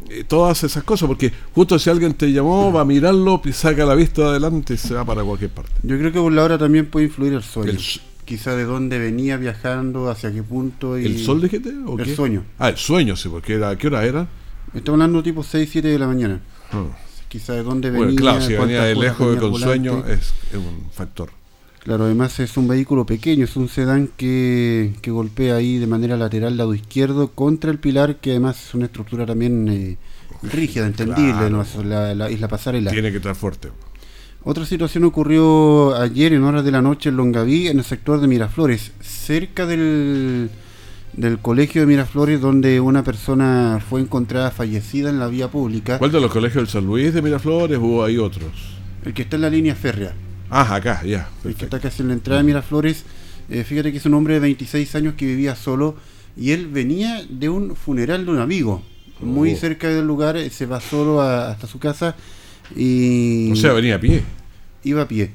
eh, 0.08 0.24
todas 0.26 0.64
esas 0.64 0.82
cosas, 0.82 1.06
porque 1.06 1.30
justo 1.54 1.78
si 1.78 1.90
alguien 1.90 2.14
te 2.14 2.32
llamó, 2.32 2.72
va 2.72 2.80
a 2.80 2.84
mirarlo, 2.86 3.42
saca 3.52 3.84
la 3.84 3.94
vista 3.94 4.22
adelante 4.22 4.72
y 4.72 4.76
se 4.78 4.94
va 4.94 5.04
para 5.04 5.22
cualquier 5.24 5.50
parte. 5.50 5.72
Yo 5.82 5.98
creo 5.98 6.10
que 6.10 6.20
por 6.20 6.32
la 6.32 6.42
hora 6.42 6.56
también 6.56 6.86
puede 6.86 7.04
influir 7.04 7.34
el 7.34 7.42
sueño. 7.42 7.78
Quizá 8.24 8.56
de 8.56 8.64
dónde 8.64 8.98
venía 8.98 9.36
viajando, 9.36 10.08
hacia 10.08 10.32
qué 10.32 10.42
punto. 10.42 10.98
Y... 10.98 11.04
¿El 11.04 11.18
sol 11.18 11.42
de 11.42 11.48
GT? 11.48 11.86
¿o 11.86 11.98
el 11.98 12.16
sueño. 12.16 12.44
Ah, 12.58 12.70
el 12.70 12.78
sueño, 12.78 13.14
sí, 13.14 13.28
porque 13.28 13.52
era, 13.52 13.76
¿qué 13.76 13.88
hora 13.88 14.06
era? 14.06 14.26
Estamos 14.74 15.00
hablando 15.00 15.22
tipo 15.22 15.42
6, 15.42 15.68
7 15.70 15.88
de 15.88 15.98
la 15.98 16.06
mañana. 16.06 16.40
Ah. 16.72 16.84
Quizá 17.28 17.54
de 17.54 17.62
dónde 17.62 17.90
venía. 17.90 18.06
Bueno, 18.06 18.20
claro, 18.20 18.40
si 18.40 18.54
venía 18.54 18.82
de 18.84 18.94
lejos 18.94 19.36
con 19.36 19.54
sueño 19.58 20.04
es, 20.06 20.34
un 20.52 20.90
factor. 20.90 21.30
Claro, 21.80 22.04
además 22.04 22.40
es 22.40 22.56
un 22.56 22.66
vehículo 22.66 23.04
pequeño, 23.04 23.44
es 23.44 23.56
un 23.56 23.68
sedán 23.68 24.08
que, 24.16 24.94
que, 25.02 25.10
golpea 25.10 25.56
ahí 25.56 25.78
de 25.78 25.86
manera 25.86 26.16
lateral 26.16 26.56
lado 26.56 26.74
izquierdo 26.74 27.28
contra 27.28 27.70
el 27.70 27.78
pilar, 27.78 28.16
que 28.16 28.30
además 28.30 28.68
es 28.68 28.74
una 28.74 28.86
estructura 28.86 29.26
también 29.26 29.68
eh, 29.68 29.96
rígida, 30.42 30.86
entendible, 30.86 31.50
la, 31.84 32.14
la, 32.14 32.30
isla 32.30 32.48
pasarela. 32.48 32.90
Tiene 32.90 33.10
que 33.10 33.18
estar 33.18 33.34
fuerte. 33.34 33.68
Otra 34.44 34.64
situación 34.64 35.04
ocurrió 35.04 35.94
ayer 35.96 36.32
en 36.32 36.42
horas 36.44 36.64
de 36.64 36.70
la 36.70 36.82
noche 36.82 37.10
en 37.10 37.16
Longaví, 37.16 37.68
en 37.68 37.78
el 37.78 37.84
sector 37.84 38.20
de 38.20 38.28
Miraflores, 38.28 38.92
cerca 39.00 39.66
del, 39.66 40.50
del 41.16 41.38
colegio 41.38 41.82
de 41.82 41.86
Miraflores 41.86 42.40
donde 42.40 42.80
una 42.80 43.04
persona 43.04 43.80
fue 43.88 44.00
encontrada 44.00 44.50
fallecida 44.50 45.10
en 45.10 45.18
la 45.18 45.28
vía 45.28 45.48
pública. 45.48 45.98
¿Cuál 45.98 46.12
de 46.12 46.20
los 46.20 46.30
colegios 46.30 46.62
del 46.64 46.68
San 46.68 46.86
Luis 46.86 47.14
de 47.14 47.22
Miraflores 47.22 47.78
o 47.80 48.04
hay 48.04 48.18
otros? 48.18 48.50
El 49.04 49.14
que 49.14 49.22
está 49.22 49.36
en 49.36 49.42
la 49.42 49.50
línea 49.50 49.74
férrea. 49.74 50.12
Ah, 50.50 50.74
acá, 50.74 51.02
ya. 51.04 51.28
El 51.44 51.54
que 51.54 51.64
está 51.64 51.78
casi 51.78 52.02
en 52.02 52.08
la 52.08 52.14
entrada 52.14 52.40
de 52.40 52.46
Miraflores. 52.46 53.04
Eh, 53.48 53.64
fíjate 53.64 53.92
que 53.92 53.98
es 53.98 54.06
un 54.06 54.14
hombre 54.14 54.34
de 54.34 54.40
26 54.40 54.94
años 54.94 55.14
que 55.14 55.26
vivía 55.26 55.54
solo 55.54 55.96
y 56.36 56.50
él 56.50 56.68
venía 56.68 57.24
de 57.28 57.48
un 57.48 57.76
funeral 57.76 58.24
de 58.24 58.32
un 58.32 58.38
amigo. 58.38 58.82
Muy 59.20 59.52
oh. 59.52 59.56
cerca 59.56 59.88
del 59.88 60.06
lugar, 60.06 60.36
eh, 60.36 60.50
se 60.50 60.66
va 60.66 60.80
solo 60.80 61.22
hasta 61.22 61.66
su 61.66 61.78
casa 61.78 62.16
y... 62.74 63.52
O 63.52 63.56
sea, 63.56 63.72
venía 63.72 63.96
a 63.96 64.00
pie 64.00 64.24
iba 64.84 65.02
a 65.02 65.08
pie. 65.08 65.32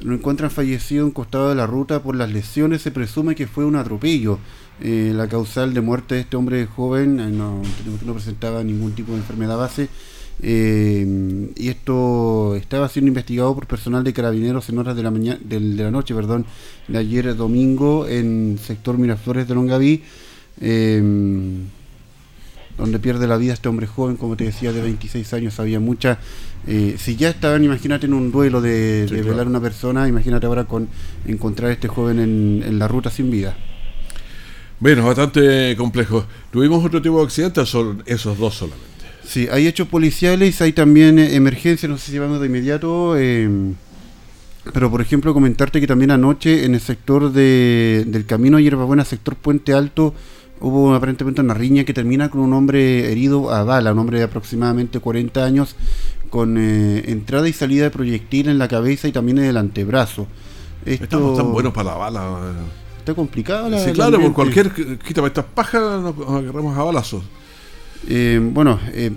Lo 0.00 0.14
encuentran 0.14 0.50
fallecido 0.50 1.04
en 1.04 1.10
costado 1.10 1.48
de 1.48 1.54
la 1.54 1.66
ruta 1.66 2.02
por 2.02 2.16
las 2.16 2.30
lesiones. 2.30 2.82
Se 2.82 2.90
presume 2.90 3.34
que 3.34 3.46
fue 3.46 3.64
un 3.64 3.76
atropello. 3.76 4.38
Eh, 4.84 5.12
la 5.14 5.28
causal 5.28 5.74
de 5.74 5.80
muerte 5.80 6.16
de 6.16 6.22
este 6.22 6.36
hombre 6.36 6.66
joven 6.66 7.20
eh, 7.20 7.30
no, 7.30 7.62
no, 8.04 8.14
presentaba 8.14 8.64
ningún 8.64 8.92
tipo 8.96 9.12
de 9.12 9.18
enfermedad 9.18 9.56
base. 9.56 9.88
Eh, 10.42 11.52
y 11.54 11.68
esto 11.68 12.56
estaba 12.56 12.88
siendo 12.88 13.06
investigado 13.08 13.54
por 13.54 13.68
personal 13.68 14.02
de 14.02 14.12
carabineros 14.12 14.68
en 14.70 14.78
horas 14.78 14.96
de 14.96 15.04
la 15.04 15.12
mañana 15.12 15.38
de, 15.40 15.60
la 15.60 15.92
noche, 15.92 16.16
perdón, 16.16 16.46
de 16.88 16.98
ayer 16.98 17.36
domingo 17.36 18.08
en 18.08 18.58
sector 18.60 18.98
Miraflores 18.98 19.46
de 19.46 19.54
Longaví, 19.54 20.02
donde 22.76 22.98
pierde 22.98 23.28
la 23.28 23.36
vida 23.36 23.52
este 23.52 23.68
hombre 23.68 23.86
joven, 23.86 24.16
como 24.16 24.36
te 24.36 24.44
decía, 24.44 24.72
de 24.72 24.82
26 24.82 25.32
años. 25.34 25.60
Había 25.60 25.78
mucha. 25.78 26.18
si 26.66 27.14
ya 27.14 27.28
estaban, 27.28 27.62
imagínate, 27.62 28.06
en 28.06 28.14
un 28.14 28.32
duelo 28.32 28.60
de, 28.60 29.06
velar 29.24 29.46
a 29.46 29.48
una 29.48 29.60
persona, 29.60 30.08
imagínate 30.08 30.46
ahora 30.46 30.64
con 30.64 30.88
encontrar 31.24 31.70
a 31.70 31.74
este 31.74 31.86
joven 31.86 32.18
en 32.18 32.78
la 32.80 32.88
ruta 32.88 33.10
sin 33.10 33.30
vida. 33.30 33.56
Bueno, 34.82 35.06
bastante 35.06 35.76
complejo. 35.76 36.24
¿Tuvimos 36.50 36.84
otro 36.84 37.00
tipo 37.00 37.18
de 37.18 37.24
accidentes 37.24 37.62
o 37.62 37.66
son 37.66 38.02
esos 38.04 38.36
dos 38.36 38.56
solamente? 38.56 38.84
Sí, 39.24 39.46
hay 39.48 39.68
hechos 39.68 39.86
policiales, 39.86 40.60
hay 40.60 40.72
también 40.72 41.20
eh, 41.20 41.36
emergencias, 41.36 41.88
no 41.88 41.98
sé 41.98 42.10
si 42.10 42.18
vamos 42.18 42.40
de 42.40 42.46
inmediato. 42.46 43.16
Eh, 43.16 43.48
pero 44.74 44.90
por 44.90 45.00
ejemplo, 45.00 45.32
comentarte 45.34 45.80
que 45.80 45.86
también 45.86 46.10
anoche 46.10 46.64
en 46.64 46.74
el 46.74 46.80
sector 46.80 47.30
de, 47.30 48.02
del 48.08 48.26
camino 48.26 48.58
Hierbabuena, 48.58 49.04
sector 49.04 49.36
Puente 49.36 49.72
Alto, 49.72 50.14
hubo 50.58 50.92
aparentemente 50.96 51.40
una 51.42 51.54
riña 51.54 51.84
que 51.84 51.94
termina 51.94 52.28
con 52.28 52.40
un 52.40 52.52
hombre 52.52 53.12
herido 53.12 53.52
a 53.52 53.62
bala, 53.62 53.92
un 53.92 54.00
hombre 54.00 54.18
de 54.18 54.24
aproximadamente 54.24 54.98
40 54.98 55.44
años, 55.44 55.76
con 56.28 56.58
eh, 56.58 57.04
entrada 57.06 57.48
y 57.48 57.52
salida 57.52 57.84
de 57.84 57.90
proyectil 57.90 58.48
en 58.48 58.58
la 58.58 58.66
cabeza 58.66 59.06
y 59.06 59.12
también 59.12 59.38
en 59.38 59.44
el 59.44 59.58
antebrazo. 59.58 60.26
Esto... 60.84 61.04
Estamos 61.04 61.36
tan 61.38 61.52
buenos 61.52 61.72
para 61.72 61.90
la 61.90 61.96
bala. 61.96 62.52
Está 63.02 63.14
complicado 63.14 63.68
la 63.68 63.80
Sí, 63.80 63.90
claro, 63.90 64.20
por 64.20 64.32
cualquier. 64.32 64.70
Quítame 64.70 65.26
estas 65.26 65.44
pajas, 65.44 65.82
nos 66.00 66.14
agarramos 66.28 66.78
a 66.78 66.84
balazos. 66.84 67.24
Eh, 68.06 68.38
bueno, 68.40 68.78
eh, 68.92 69.10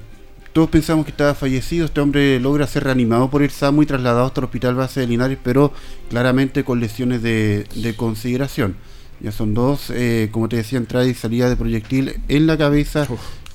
todos 0.54 0.72
pensamos 0.72 1.06
que 1.06 1.12
estaba 1.12 1.36
fallecido. 1.36 1.86
Este 1.86 2.02
hombre 2.02 2.40
logra 2.40 2.66
ser 2.66 2.84
reanimado 2.84 3.30
por 3.30 3.44
el 3.44 3.52
SAMU 3.52 3.84
y 3.84 3.86
trasladado 3.86 4.26
hasta 4.26 4.42
el 4.42 4.46
hospital 4.46 4.74
base 4.74 5.02
de 5.02 5.08
Linares, 5.08 5.38
pero 5.44 5.72
claramente 6.10 6.64
con 6.64 6.80
lesiones 6.80 7.22
de, 7.22 7.94
consideración. 7.96 8.76
Ya 9.20 9.32
son 9.32 9.54
dos, 9.54 9.92
eh, 9.92 10.30
como 10.32 10.50
te 10.50 10.56
decía, 10.56 10.80
entrada 10.80 11.06
y 11.06 11.14
salida 11.14 11.48
de 11.48 11.56
proyectil 11.56 12.16
en 12.28 12.48
la 12.48 12.58
cabeza 12.58 13.08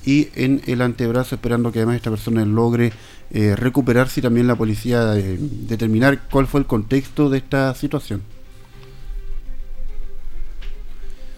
y 0.05 0.29
en 0.35 0.61
el 0.65 0.81
antebrazo, 0.81 1.35
esperando 1.35 1.73
que 1.73 1.79
además 1.79 1.97
esta 1.97 2.09
persona 2.09 2.45
logre 2.45 2.93
recuperarse 3.31 4.21
y 4.21 4.23
también 4.23 4.47
la 4.47 4.55
policía 4.55 5.07
determinar 5.07 6.21
cuál 6.31 6.47
fue 6.47 6.61
el 6.61 6.67
contexto 6.67 7.29
de 7.29 7.39
esta 7.39 7.75
situación. 7.75 8.21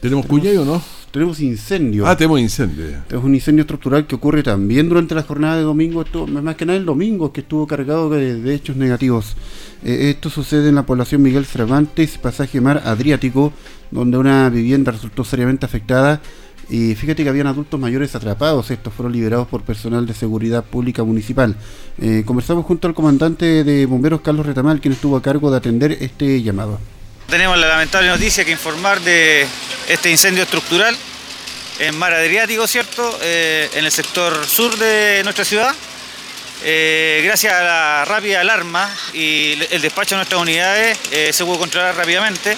¿Tenemos 0.04 0.26
cuña 0.26 0.52
o 0.60 0.66
no? 0.66 0.82
tenemos 1.12 1.40
incendio. 1.40 2.06
Ah, 2.06 2.18
tenemos 2.18 2.42
incendio. 2.42 2.88
Tenemos 3.08 3.26
un 3.26 3.36
incendio 3.36 3.62
estructural 3.62 4.06
que 4.06 4.16
ocurre 4.16 4.44
también 4.44 4.90
durante 4.90 5.16
la 5.16 5.24
jornada 5.24 5.56
de 5.56 5.62
domingo, 5.62 6.02
esto, 6.02 6.28
más 6.28 6.58
que 6.58 6.66
nada 6.66 6.78
el 6.78 6.86
domingo, 6.86 7.32
que 7.32 7.40
estuvo 7.40 7.66
cargado 7.68 8.10
de, 8.10 8.54
hechos 8.54 8.76
negativos. 8.76 9.38
Eh, 9.82 10.10
esto 10.10 10.30
sucede 10.30 10.68
en 10.68 10.76
la 10.76 10.86
población 10.86 11.22
Miguel 11.22 11.46
Cervantes, 11.46 12.18
pasaje 12.18 12.60
mar 12.60 12.82
Adriático, 12.84 13.54
donde 13.92 14.18
una 14.18 14.50
vivienda 14.50 14.92
resultó 14.92 15.24
seriamente 15.24 15.66
afectada. 15.66 16.20
Y 16.70 16.96
fíjate 16.96 17.24
que 17.24 17.30
habían 17.30 17.48
adultos 17.48 17.80
mayores 17.80 18.14
atrapados, 18.14 18.72
estos 18.72 18.94
fueron 18.94 19.14
liberados 19.14 19.48
por 19.48 19.62
personal 19.62 20.06
de 20.06 20.14
seguridad 20.14 20.66
pública 20.66 21.06
municipal. 21.06 21.56
Eh, 22.02 22.24
conversamos 22.26 22.66
junto 22.66 22.90
al 22.90 22.94
comandante 22.94 23.64
de 23.64 23.86
bomberos 23.86 24.20
Carlos 24.20 24.46
Retamal, 24.46 24.82
quien 24.82 24.96
estuvo 24.96 25.16
a 25.16 25.22
cargo 25.22 25.50
de 25.50 25.56
atender 25.56 25.94
este 25.94 26.42
llamado. 26.42 26.78
Tenemos 27.34 27.58
la 27.58 27.68
lamentable 27.68 28.10
noticia 28.10 28.46
que 28.46 28.52
informar 28.52 29.02
de 29.02 29.48
este 29.88 30.12
incendio 30.12 30.44
estructural 30.44 30.96
en 31.80 31.98
Mar 31.98 32.14
Adriático, 32.14 32.68
¿cierto? 32.68 33.20
Eh, 33.24 33.72
en 33.74 33.86
el 33.86 33.92
sector 33.92 34.46
sur 34.48 34.78
de 34.78 35.22
nuestra 35.24 35.44
ciudad. 35.44 35.74
Eh, 36.64 37.24
gracias 37.26 37.52
a 37.54 37.64
la 37.64 38.06
rápida 38.06 38.42
alarma 38.42 38.88
y 39.14 39.54
el 39.72 39.82
despacho 39.82 40.14
de 40.14 40.18
nuestras 40.18 40.40
unidades 40.40 40.96
eh, 41.10 41.34
se 41.34 41.44
pudo 41.44 41.58
controlar 41.58 41.96
rápidamente. 41.96 42.56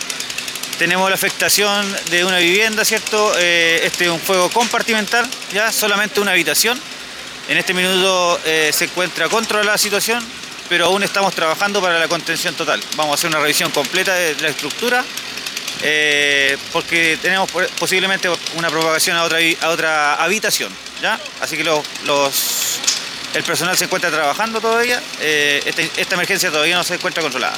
Tenemos 0.77 1.09
la 1.09 1.15
afectación 1.15 1.95
de 2.11 2.25
una 2.25 2.39
vivienda, 2.39 2.83
¿cierto? 2.83 3.33
este 3.37 4.03
es 4.03 4.11
un 4.11 4.19
fuego 4.19 4.49
compartimental, 4.49 5.25
ya 5.53 5.71
solamente 5.71 6.19
una 6.19 6.31
habitación. 6.31 6.77
En 7.47 7.57
este 7.57 7.73
minuto 7.73 8.41
se 8.43 8.83
encuentra 8.83 9.29
controlada 9.29 9.71
la 9.71 9.77
situación, 9.77 10.21
pero 10.69 10.85
aún 10.85 11.03
estamos 11.03 11.33
trabajando 11.33 11.81
para 11.81 11.99
la 11.99 12.07
contención 12.07 12.55
total. 12.55 12.81
Vamos 12.95 13.11
a 13.11 13.15
hacer 13.15 13.29
una 13.29 13.39
revisión 13.39 13.71
completa 13.71 14.13
de 14.13 14.35
la 14.41 14.49
estructura, 14.49 15.03
eh, 15.81 16.57
porque 16.71 17.17
tenemos 17.21 17.49
posiblemente 17.79 18.29
una 18.55 18.69
propagación 18.69 19.17
a 19.17 19.23
otra, 19.23 19.39
a 19.61 19.69
otra 19.69 20.15
habitación, 20.15 20.71
¿ya? 21.01 21.19
Así 21.41 21.57
que 21.57 21.63
los, 21.63 22.79
el 23.33 23.43
personal 23.43 23.77
se 23.77 23.85
encuentra 23.85 24.09
trabajando 24.09 24.61
todavía, 24.61 25.01
eh, 25.19 25.61
esta, 25.97 26.15
emergencia 26.15 26.49
todavía 26.49 26.75
no 26.75 26.83
se 26.83 26.95
encuentra 26.95 27.21
controlada. 27.21 27.57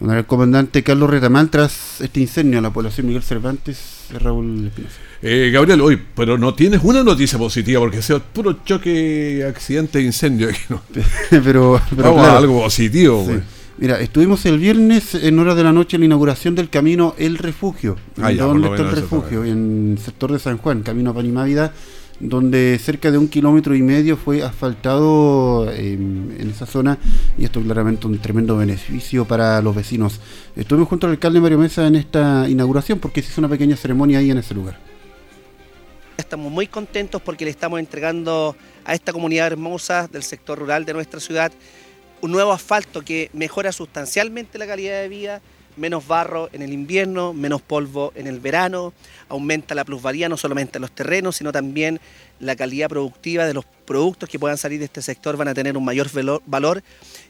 el 0.00 0.24
comandante 0.26 0.82
Carlos 0.82 1.10
Retamal, 1.10 1.50
tras 1.50 2.00
este 2.00 2.20
incendio 2.20 2.58
en 2.58 2.62
la 2.62 2.70
población 2.70 3.06
Miguel 3.06 3.22
Cervantes, 3.22 3.78
Raúl 4.12 4.66
Espinosa. 4.66 4.96
Eh, 5.22 5.50
Gabriel, 5.52 5.80
hoy, 5.80 6.00
pero 6.14 6.36
no 6.36 6.54
tienes 6.54 6.80
una 6.82 7.02
noticia 7.02 7.38
positiva 7.38 7.80
porque 7.80 8.02
sea 8.02 8.18
puro 8.18 8.64
choque, 8.64 9.44
accidente, 9.48 10.00
incendio. 10.00 10.48
pero, 11.30 11.80
pero 11.96 12.20
algo 12.20 12.62
positivo. 12.62 13.26
Mira, 13.76 14.00
estuvimos 14.00 14.44
el 14.46 14.58
viernes 14.58 15.14
en 15.16 15.38
hora 15.38 15.54
de 15.54 15.64
la 15.64 15.72
noche 15.72 15.96
en 15.96 16.02
la 16.02 16.06
inauguración 16.06 16.54
del 16.54 16.70
camino 16.70 17.14
El 17.18 17.38
Refugio. 17.38 17.96
Ah, 18.20 18.32
¿Dónde 18.32 18.68
está 18.68 18.82
el 18.82 18.92
refugio? 18.92 19.44
En 19.44 19.96
el 19.96 20.04
sector 20.04 20.30
de 20.30 20.38
San 20.38 20.58
Juan, 20.58 20.82
camino 20.82 21.10
a 21.10 21.14
Panimávida, 21.14 21.72
donde 22.20 22.78
cerca 22.82 23.10
de 23.10 23.18
un 23.18 23.28
kilómetro 23.28 23.74
y 23.74 23.82
medio 23.82 24.16
fue 24.16 24.42
asfaltado 24.42 25.70
em, 25.72 26.30
en 26.40 26.50
esa 26.50 26.66
zona 26.66 26.98
y 27.36 27.44
esto 27.44 27.60
claramente 27.60 28.06
un 28.06 28.18
tremendo 28.18 28.56
beneficio 28.56 29.24
para 29.24 29.60
los 29.60 29.74
vecinos. 29.74 30.20
Estuvimos 30.56 30.88
junto 30.88 31.06
al 31.06 31.14
alcalde 31.14 31.40
Mario 31.40 31.58
Mesa 31.58 31.86
en 31.86 31.96
esta 31.96 32.48
inauguración 32.48 32.98
porque 32.98 33.22
se 33.22 33.30
hizo 33.30 33.40
una 33.40 33.48
pequeña 33.48 33.76
ceremonia 33.76 34.18
ahí 34.18 34.30
en 34.30 34.38
ese 34.38 34.54
lugar. 34.54 34.78
Estamos 36.16 36.50
muy 36.50 36.68
contentos 36.68 37.20
porque 37.20 37.44
le 37.44 37.50
estamos 37.50 37.80
entregando 37.80 38.56
a 38.84 38.94
esta 38.94 39.12
comunidad 39.12 39.48
hermosa 39.48 40.06
del 40.06 40.22
sector 40.22 40.58
rural 40.58 40.84
de 40.84 40.92
nuestra 40.94 41.18
ciudad 41.18 41.52
un 42.24 42.32
nuevo 42.32 42.52
asfalto 42.52 43.02
que 43.02 43.28
mejora 43.34 43.70
sustancialmente 43.70 44.56
la 44.56 44.66
calidad 44.66 45.02
de 45.02 45.08
vida, 45.10 45.42
menos 45.76 46.06
barro 46.06 46.48
en 46.52 46.62
el 46.62 46.72
invierno, 46.72 47.32
menos 47.32 47.62
polvo 47.62 48.12
en 48.14 48.26
el 48.26 48.40
verano, 48.40 48.92
aumenta 49.28 49.74
la 49.74 49.84
plusvalía 49.84 50.28
no 50.28 50.36
solamente 50.36 50.78
en 50.78 50.82
los 50.82 50.92
terrenos, 50.92 51.36
sino 51.36 51.52
también 51.52 52.00
la 52.40 52.56
calidad 52.56 52.88
productiva 52.88 53.46
de 53.46 53.54
los 53.54 53.64
productos 53.84 54.28
que 54.28 54.38
puedan 54.38 54.58
salir 54.58 54.78
de 54.78 54.86
este 54.86 55.02
sector 55.02 55.36
van 55.36 55.48
a 55.48 55.54
tener 55.54 55.76
un 55.76 55.84
mayor 55.84 56.08
valor 56.46 56.82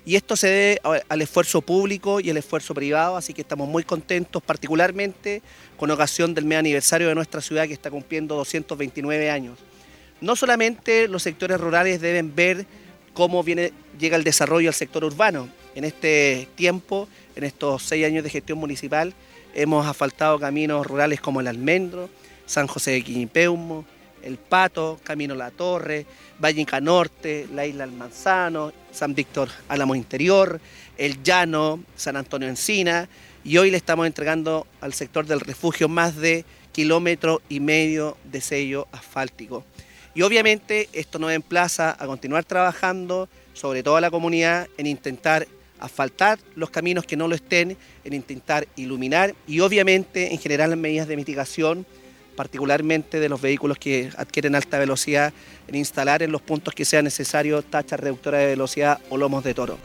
y 0.07 0.17
esto 0.17 0.37
se 0.37 0.49
debe 0.49 0.81
al 1.09 1.23
esfuerzo 1.23 1.63
público 1.63 2.21
y 2.21 2.31
el 2.31 2.37
esfuerzo 2.37 2.75
privado, 2.75 3.17
así 3.17 3.33
que 3.33 3.43
estamos 3.43 3.69
muy 3.69 3.85
contentos, 3.85 4.43
particularmente 4.43 5.43
con 5.77 5.91
ocasión 5.91 6.35
del 6.35 6.45
mes 6.45 6.59
aniversario 6.59 7.09
de 7.09 7.15
nuestra 7.15 7.41
ciudad 7.41 7.67
que 7.67 7.73
está 7.73 7.91
cumpliendo 7.91 8.37
229 8.37 9.31
años. 9.31 9.59
No 10.21 10.37
solamente 10.37 11.09
los 11.09 11.23
sectores 11.23 11.61
rurales 11.61 12.01
deben 12.01 12.35
ver 12.35 12.67
cómo 13.13 13.43
viene, 13.43 13.73
llega 13.99 14.17
el 14.17 14.25
desarrollo 14.25 14.69
al 14.69 14.75
sector 14.75 15.05
urbano. 15.05 15.49
En 15.75 15.85
este 15.85 16.49
tiempo, 16.55 17.09
en 17.35 17.43
estos 17.43 17.83
seis 17.83 18.07
años 18.07 18.23
de 18.23 18.31
gestión 18.31 18.59
municipal, 18.59 19.13
hemos 19.55 19.85
asfaltado 19.87 20.39
caminos 20.39 20.87
rurales 20.87 21.21
como 21.21 21.41
el 21.41 21.49
Almendro, 21.49 22.09
San 22.47 22.69
José 22.69 22.93
de 22.93 23.03
Quiñipeumo, 23.03 23.85
El 24.23 24.39
Pato, 24.39 25.01
Camino 25.03 25.35
La 25.35 25.51
Torre, 25.51 26.07
Valle 26.39 26.65
Norte, 26.81 27.49
la 27.53 27.67
Isla 27.67 27.85
Almanzano, 27.85 28.73
San 28.93 29.15
Víctor 29.15 29.49
Álamo 29.69 29.97
Interior, 29.97 30.61
El 30.97 31.23
Llano, 31.25 31.83
San 31.97 32.17
Antonio 32.17 32.49
Encina, 32.49 33.09
y 33.43 33.59
hoy 33.59 33.73
le 33.73 33.77
estamos 33.77 34.07
entregando 34.07 34.69
al 34.81 34.95
sector 34.95 35.27
del 35.27 35.41
refugio 35.41 35.89
más 35.89 36.15
de 36.17 36.45
kilómetro 36.71 37.43
y 37.49 37.59
medio 37.59 38.17
de 38.25 38.41
sello 38.41 38.87
asfáltico. 38.93 39.65
Y 40.15 40.23
obviamente 40.23 40.89
esto 40.93 41.19
nos 41.19 41.33
emplaza 41.33 41.97
a 41.99 42.07
continuar 42.07 42.45
trabajando, 42.45 43.29
sobre 43.55 43.83
toda 43.83 44.01
la 44.01 44.11
comunidad, 44.11 44.69
en 44.77 44.87
intentar 44.87 45.47
asfaltar 45.81 46.39
los 46.57 46.71
caminos 46.71 47.05
que 47.05 47.17
no 47.17 47.29
lo 47.29 47.35
estén, 47.35 47.77
en 48.05 48.13
intentar 48.13 48.67
iluminar 48.77 49.35
y 49.47 49.61
obviamente 49.61 50.33
en 50.33 50.39
generar 50.39 50.69
las 50.69 50.79
medidas 50.79 51.09
de 51.09 51.17
mitigación, 51.17 51.87
particularmente 52.37 53.21
de 53.21 53.29
los 53.29 53.41
vehículos 53.41 53.79
que 53.79 54.11
adquieren 54.17 54.55
alta 54.55 54.79
velocidad, 54.79 55.33
en 55.69 55.75
instalar 55.77 56.23
en 56.23 56.33
los 56.33 56.43
puntos 56.43 56.75
que 56.75 56.85
sea 56.85 57.03
necesario 57.03 57.63
tachas 57.63 58.01
reductoras 58.01 58.41
de 58.41 58.47
velocidad 58.47 58.99
o 59.11 59.17
lomos 59.17 59.45
de 59.45 59.55
toro. 59.55 59.79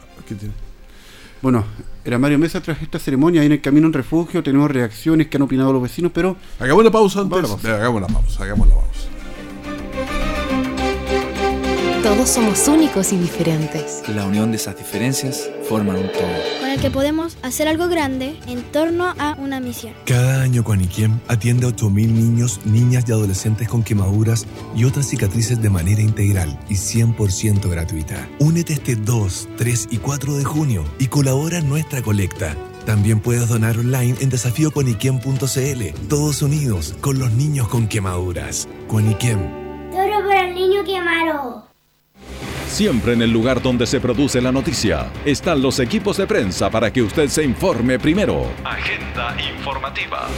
Bueno, 1.42 1.64
era 2.04 2.18
Mario 2.18 2.38
Mesa 2.38 2.60
tras 2.60 2.82
esta 2.82 2.98
ceremonia 2.98 3.40
ahí 3.40 3.46
en 3.46 3.52
el 3.52 3.60
camino 3.62 3.86
en 3.86 3.92
refugio, 3.92 4.42
tenemos 4.42 4.70
reacciones 4.70 5.28
que 5.28 5.36
han 5.36 5.42
opinado 5.42 5.72
los 5.72 5.82
vecinos, 5.82 6.12
pero... 6.14 6.36
Hagamos 6.58 6.84
la 6.84 6.90
pausa 6.90 7.20
antes. 7.20 7.64
Hagamos 7.64 8.02
la 8.02 8.08
pausa, 8.08 8.42
hagamos 8.42 8.68
la 8.68 8.74
pausa. 8.74 9.09
Todos 12.02 12.30
somos 12.30 12.66
únicos 12.66 13.12
y 13.12 13.18
diferentes. 13.18 14.02
La 14.08 14.24
unión 14.24 14.50
de 14.50 14.56
esas 14.56 14.74
diferencias 14.76 15.50
forman 15.68 15.96
un 15.96 16.10
todo. 16.10 16.60
Con 16.60 16.70
el 16.70 16.80
que 16.80 16.90
podemos 16.90 17.36
hacer 17.42 17.68
algo 17.68 17.88
grande 17.88 18.36
en 18.46 18.62
torno 18.62 19.12
a 19.18 19.36
una 19.38 19.60
misión. 19.60 19.92
Cada 20.06 20.40
año 20.40 20.62
Guaniquem 20.62 21.20
atiende 21.28 21.66
a 21.66 21.70
8.000 21.70 21.92
niños, 22.08 22.60
niñas 22.64 23.04
y 23.06 23.12
adolescentes 23.12 23.68
con 23.68 23.82
quemaduras 23.82 24.46
y 24.74 24.84
otras 24.84 25.08
cicatrices 25.08 25.60
de 25.60 25.68
manera 25.68 26.00
integral 26.00 26.58
y 26.70 26.74
100% 26.74 27.68
gratuita. 27.68 28.26
Únete 28.38 28.72
este 28.72 28.96
2, 28.96 29.48
3 29.58 29.88
y 29.90 29.98
4 29.98 30.38
de 30.38 30.44
junio 30.44 30.84
y 30.98 31.08
colabora 31.08 31.58
en 31.58 31.68
nuestra 31.68 32.00
colecta. 32.00 32.56
También 32.86 33.20
puedes 33.20 33.46
donar 33.46 33.76
online 33.76 34.16
en 34.20 34.30
desafíoconiquem.cl. 34.30 36.08
Todos 36.08 36.40
unidos 36.40 36.94
con 37.02 37.18
los 37.18 37.30
niños 37.32 37.68
con 37.68 37.88
quemaduras. 37.88 38.68
Guaniquem. 38.88 39.38
Todo 39.90 40.26
para 40.26 40.48
el 40.48 40.54
niño 40.54 40.82
quemado. 40.82 41.69
Siempre 42.70 43.14
en 43.14 43.22
el 43.22 43.32
lugar 43.32 43.60
donde 43.60 43.84
se 43.84 44.00
produce 44.00 44.40
la 44.40 44.52
noticia 44.52 45.10
están 45.24 45.60
los 45.60 45.80
equipos 45.80 46.16
de 46.16 46.26
prensa 46.28 46.70
para 46.70 46.92
que 46.92 47.02
usted 47.02 47.28
se 47.28 47.42
informe 47.42 47.98
primero. 47.98 48.46
Agenda 48.64 49.36
informativa. 49.42 50.28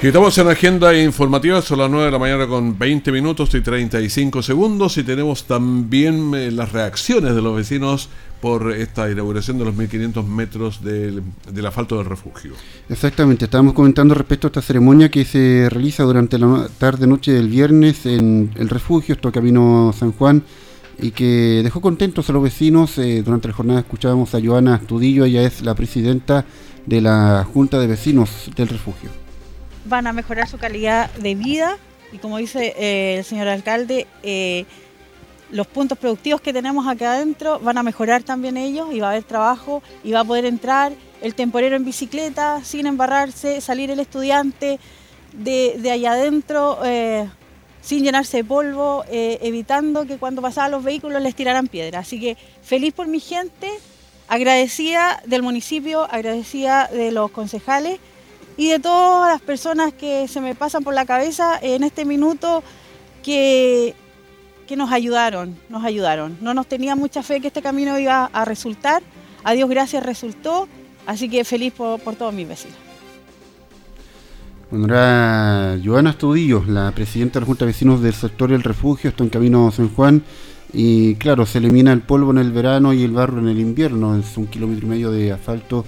Estamos 0.00 0.38
en 0.38 0.46
agenda 0.46 0.96
informativa, 0.96 1.60
son 1.60 1.80
las 1.80 1.90
9 1.90 2.06
de 2.06 2.12
la 2.12 2.20
mañana 2.20 2.46
con 2.46 2.78
20 2.78 3.10
minutos 3.10 3.52
y 3.56 3.60
35 3.60 4.42
segundos 4.42 4.96
y 4.96 5.02
tenemos 5.02 5.42
también 5.42 6.32
eh, 6.36 6.52
las 6.52 6.70
reacciones 6.70 7.34
de 7.34 7.42
los 7.42 7.56
vecinos 7.56 8.08
por 8.40 8.70
esta 8.70 9.10
inauguración 9.10 9.58
de 9.58 9.64
los 9.64 9.74
1500 9.74 10.24
metros 10.24 10.84
del, 10.84 11.24
asfalto 11.66 11.98
del 11.98 12.06
refugio. 12.06 12.52
Exactamente, 12.88 13.46
estábamos 13.46 13.74
comentando 13.74 14.14
respecto 14.14 14.46
a 14.46 14.50
esta 14.50 14.62
ceremonia 14.62 15.10
que 15.10 15.24
se 15.24 15.68
realiza 15.68 16.04
durante 16.04 16.38
la 16.38 16.68
tarde-noche 16.78 17.32
del 17.32 17.48
viernes 17.48 18.06
en 18.06 18.52
el 18.54 18.68
refugio, 18.68 19.16
esto 19.16 19.32
Camino 19.32 19.92
San 19.98 20.12
Juan, 20.12 20.44
y 21.02 21.10
que 21.10 21.60
dejó 21.64 21.80
contentos 21.80 22.30
a 22.30 22.32
los 22.32 22.44
vecinos. 22.44 22.98
Eh, 22.98 23.24
durante 23.24 23.48
la 23.48 23.54
jornada 23.54 23.80
escuchábamos 23.80 24.32
a 24.32 24.40
Joana 24.40 24.76
Astudillo, 24.76 25.24
ella 25.24 25.42
es 25.42 25.60
la 25.62 25.74
presidenta 25.74 26.44
de 26.86 27.00
la 27.00 27.44
Junta 27.52 27.80
de 27.80 27.88
Vecinos 27.88 28.48
del 28.54 28.68
refugio. 28.68 29.27
Van 29.88 30.06
a 30.06 30.12
mejorar 30.12 30.46
su 30.48 30.58
calidad 30.58 31.10
de 31.14 31.34
vida 31.34 31.78
y 32.12 32.18
como 32.18 32.38
dice 32.38 32.74
eh, 32.76 33.16
el 33.18 33.24
señor 33.24 33.48
alcalde, 33.48 34.06
eh, 34.22 34.66
los 35.50 35.66
puntos 35.66 35.96
productivos 35.96 36.42
que 36.42 36.52
tenemos 36.52 36.86
acá 36.86 37.12
adentro 37.14 37.58
van 37.60 37.78
a 37.78 37.82
mejorar 37.82 38.22
también 38.22 38.58
ellos 38.58 38.88
y 38.92 39.00
va 39.00 39.08
a 39.08 39.10
haber 39.12 39.24
trabajo 39.24 39.82
y 40.04 40.12
va 40.12 40.20
a 40.20 40.24
poder 40.24 40.44
entrar 40.44 40.92
el 41.22 41.34
temporero 41.34 41.76
en 41.76 41.86
bicicleta 41.86 42.62
sin 42.64 42.86
embarrarse, 42.86 43.62
salir 43.62 43.90
el 43.90 43.98
estudiante 43.98 44.78
de, 45.32 45.90
allá 45.90 46.12
adentro 46.12 46.78
eh, 46.84 47.26
sin 47.80 48.04
llenarse 48.04 48.38
de 48.38 48.44
polvo, 48.44 49.04
evitando 49.10 50.04
que 50.04 50.18
cuando 50.18 50.42
pasaban 50.42 50.70
los 50.70 50.84
vehículos 50.84 51.22
les 51.22 51.34
tiraran 51.34 51.66
piedra. 51.66 52.00
Así 52.00 52.20
que 52.20 52.36
feliz 52.62 52.92
por 52.92 53.06
mi 53.06 53.20
gente, 53.20 53.70
agradecida 54.28 55.22
del 55.24 55.42
municipio, 55.42 56.06
agradecida 56.10 56.88
de 56.88 57.10
los 57.10 57.30
concejales 57.30 57.98
y 58.58 58.68
de 58.68 58.80
todas 58.80 59.32
las 59.32 59.40
personas 59.40 59.94
que 59.94 60.26
se 60.26 60.40
me 60.40 60.56
pasan 60.56 60.82
por 60.82 60.92
la 60.92 61.06
cabeza 61.06 61.58
en 61.62 61.84
este 61.84 62.04
minuto 62.04 62.64
que, 63.22 63.94
que 64.66 64.76
nos 64.76 64.90
ayudaron, 64.90 65.56
nos 65.68 65.84
ayudaron. 65.84 66.36
No 66.40 66.54
nos 66.54 66.66
tenía 66.66 66.96
mucha 66.96 67.22
fe 67.22 67.40
que 67.40 67.46
este 67.46 67.62
camino 67.62 67.96
iba 67.98 68.26
a 68.26 68.44
resultar, 68.44 69.00
a 69.44 69.52
Dios 69.52 69.70
gracias 69.70 70.04
resultó, 70.04 70.66
así 71.06 71.28
que 71.28 71.44
feliz 71.44 71.72
por, 71.72 72.00
todos 72.16 72.34
mis 72.34 72.48
vecinos. 72.48 72.76
Bueno, 74.72 74.86
era 74.86 75.78
Joana 75.82 76.10
Estudillo, 76.10 76.64
la 76.66 76.90
presidenta 76.90 77.34
de 77.34 77.40
la 77.40 77.46
Junta 77.46 77.64
de 77.64 77.70
Vecinos 77.70 78.02
del 78.02 78.12
sector 78.12 78.50
El 78.50 78.64
Refugio, 78.64 79.10
está 79.10 79.22
en 79.22 79.30
camino 79.30 79.70
San 79.70 79.88
Juan. 79.94 80.24
Y 80.72 81.14
claro, 81.14 81.46
se 81.46 81.58
elimina 81.58 81.92
el 81.92 82.02
polvo 82.02 82.30
en 82.30 82.38
el 82.38 82.52
verano 82.52 82.92
y 82.92 83.02
el 83.02 83.12
barro 83.12 83.38
en 83.38 83.48
el 83.48 83.58
invierno. 83.58 84.16
Es 84.16 84.36
un 84.36 84.46
kilómetro 84.46 84.86
y 84.86 84.90
medio 84.90 85.10
de 85.10 85.32
asfalto 85.32 85.84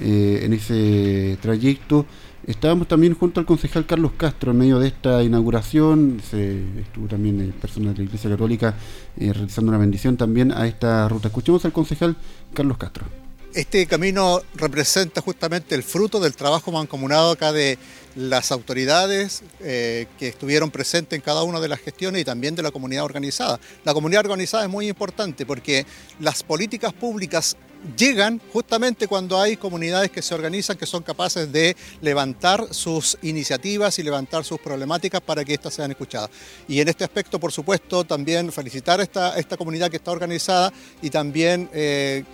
eh, 0.00 0.40
en 0.42 0.52
ese 0.52 1.38
trayecto. 1.40 2.06
Estábamos 2.46 2.88
también 2.88 3.14
junto 3.14 3.40
al 3.40 3.46
concejal 3.46 3.86
Carlos 3.86 4.12
Castro 4.16 4.50
en 4.50 4.58
medio 4.58 4.78
de 4.78 4.88
esta 4.88 5.22
inauguración. 5.22 6.20
Se, 6.28 6.62
estuvo 6.80 7.06
también 7.06 7.40
el 7.40 7.52
personal 7.52 7.94
de 7.94 8.00
la 8.00 8.04
Iglesia 8.04 8.28
Católica 8.28 8.74
eh, 9.16 9.32
realizando 9.32 9.70
una 9.70 9.78
bendición 9.78 10.16
también 10.16 10.52
a 10.52 10.66
esta 10.66 11.08
ruta. 11.08 11.28
Escuchemos 11.28 11.64
al 11.64 11.72
concejal 11.72 12.16
Carlos 12.52 12.76
Castro. 12.76 13.23
Este 13.54 13.86
camino 13.86 14.42
representa 14.56 15.20
justamente 15.20 15.76
el 15.76 15.84
fruto 15.84 16.18
del 16.18 16.34
trabajo 16.34 16.72
mancomunado 16.72 17.30
acá 17.30 17.52
de 17.52 17.78
las 18.16 18.50
autoridades 18.50 19.44
eh, 19.60 20.08
que 20.18 20.26
estuvieron 20.26 20.72
presentes 20.72 21.16
en 21.16 21.22
cada 21.22 21.44
una 21.44 21.60
de 21.60 21.68
las 21.68 21.78
gestiones 21.78 22.22
y 22.22 22.24
también 22.24 22.56
de 22.56 22.64
la 22.64 22.72
comunidad 22.72 23.04
organizada. 23.04 23.60
La 23.84 23.94
comunidad 23.94 24.24
organizada 24.24 24.64
es 24.64 24.70
muy 24.70 24.88
importante 24.88 25.46
porque 25.46 25.86
las 26.18 26.42
políticas 26.42 26.92
públicas 26.92 27.56
llegan 27.96 28.40
justamente 28.52 29.06
cuando 29.06 29.40
hay 29.40 29.56
comunidades 29.56 30.10
que 30.10 30.20
se 30.20 30.34
organizan, 30.34 30.76
que 30.76 30.86
son 30.86 31.04
capaces 31.04 31.52
de 31.52 31.76
levantar 32.00 32.74
sus 32.74 33.16
iniciativas 33.22 34.00
y 34.00 34.02
levantar 34.02 34.44
sus 34.44 34.58
problemáticas 34.58 35.20
para 35.20 35.44
que 35.44 35.54
éstas 35.54 35.74
sean 35.74 35.92
escuchadas. 35.92 36.30
Y 36.66 36.80
en 36.80 36.88
este 36.88 37.04
aspecto, 37.04 37.38
por 37.38 37.52
supuesto, 37.52 38.02
también 38.02 38.50
felicitar 38.50 38.98
a 38.98 39.04
esta, 39.04 39.38
esta 39.38 39.56
comunidad 39.56 39.90
que 39.90 39.98
está 39.98 40.10
organizada 40.10 40.72
y 41.00 41.10
también... 41.10 41.70
Eh, 41.72 42.24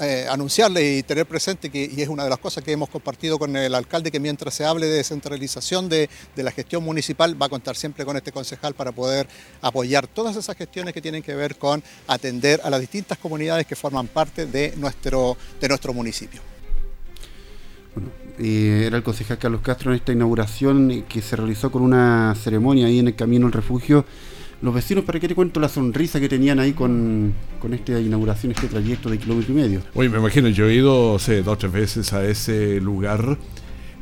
eh, 0.00 0.26
anunciarle 0.30 0.98
y 0.98 1.02
tener 1.02 1.26
presente 1.26 1.70
que, 1.70 1.90
y 1.94 2.02
es 2.02 2.08
una 2.08 2.24
de 2.24 2.30
las 2.30 2.38
cosas 2.38 2.62
que 2.62 2.72
hemos 2.72 2.88
compartido 2.88 3.38
con 3.38 3.56
el 3.56 3.74
alcalde, 3.74 4.10
que 4.10 4.20
mientras 4.20 4.54
se 4.54 4.64
hable 4.64 4.86
de 4.86 4.96
descentralización 4.96 5.88
de, 5.88 6.08
la 6.36 6.50
gestión 6.50 6.84
municipal, 6.84 7.40
va 7.40 7.46
a 7.46 7.48
contar 7.48 7.76
siempre 7.76 8.04
con 8.04 8.16
este 8.16 8.32
concejal 8.32 8.74
para 8.74 8.92
poder 8.92 9.28
apoyar 9.60 10.06
todas 10.06 10.36
esas 10.36 10.56
gestiones 10.56 10.94
que 10.94 11.00
tienen 11.00 11.22
que 11.22 11.34
ver 11.34 11.56
con 11.56 11.82
atender 12.06 12.60
a 12.64 12.70
las 12.70 12.80
distintas 12.80 13.18
comunidades 13.18 13.66
que 13.66 13.76
forman 13.76 14.08
parte 14.08 14.46
de 14.46 14.74
nuestro, 14.76 15.36
de 15.60 15.68
nuestro 15.68 15.92
municipio. 15.92 16.40
Bueno, 17.94 18.10
era 18.38 18.96
el 18.96 19.02
concejal 19.02 19.38
Carlos 19.38 19.60
Castro 19.60 19.90
en 19.90 19.96
esta 19.96 20.12
inauguración 20.12 21.04
que 21.08 21.22
se 21.22 21.36
realizó 21.36 21.70
con 21.70 21.82
una 21.82 22.34
ceremonia 22.34 22.86
ahí 22.86 22.98
en 22.98 23.08
el 23.08 23.14
Camino 23.14 23.46
al 23.46 23.52
Refugio 23.52 24.04
los 24.62 24.72
vecinos, 24.72 25.04
¿para 25.04 25.18
qué 25.18 25.26
te 25.26 25.34
cuento 25.34 25.58
la 25.58 25.68
sonrisa 25.68 26.20
que 26.20 26.28
tenían 26.28 26.60
ahí 26.60 26.72
con, 26.72 27.34
esta 27.72 27.98
inauguración, 27.98 28.52
este 28.52 28.68
trayecto 28.68 29.10
de 29.10 29.18
kilómetro 29.18 29.52
y 29.52 29.56
medio? 29.56 29.82
Oye, 29.94 30.08
me 30.08 30.18
imagino, 30.18 30.48
yo 30.48 30.68
he 30.68 30.74
ido, 30.74 31.18
sé, 31.18 31.42
dos 31.42 31.54
o 31.54 31.58
tres 31.58 31.72
veces 31.72 32.12
a 32.12 32.24
ese 32.24 32.80
lugar. 32.80 33.36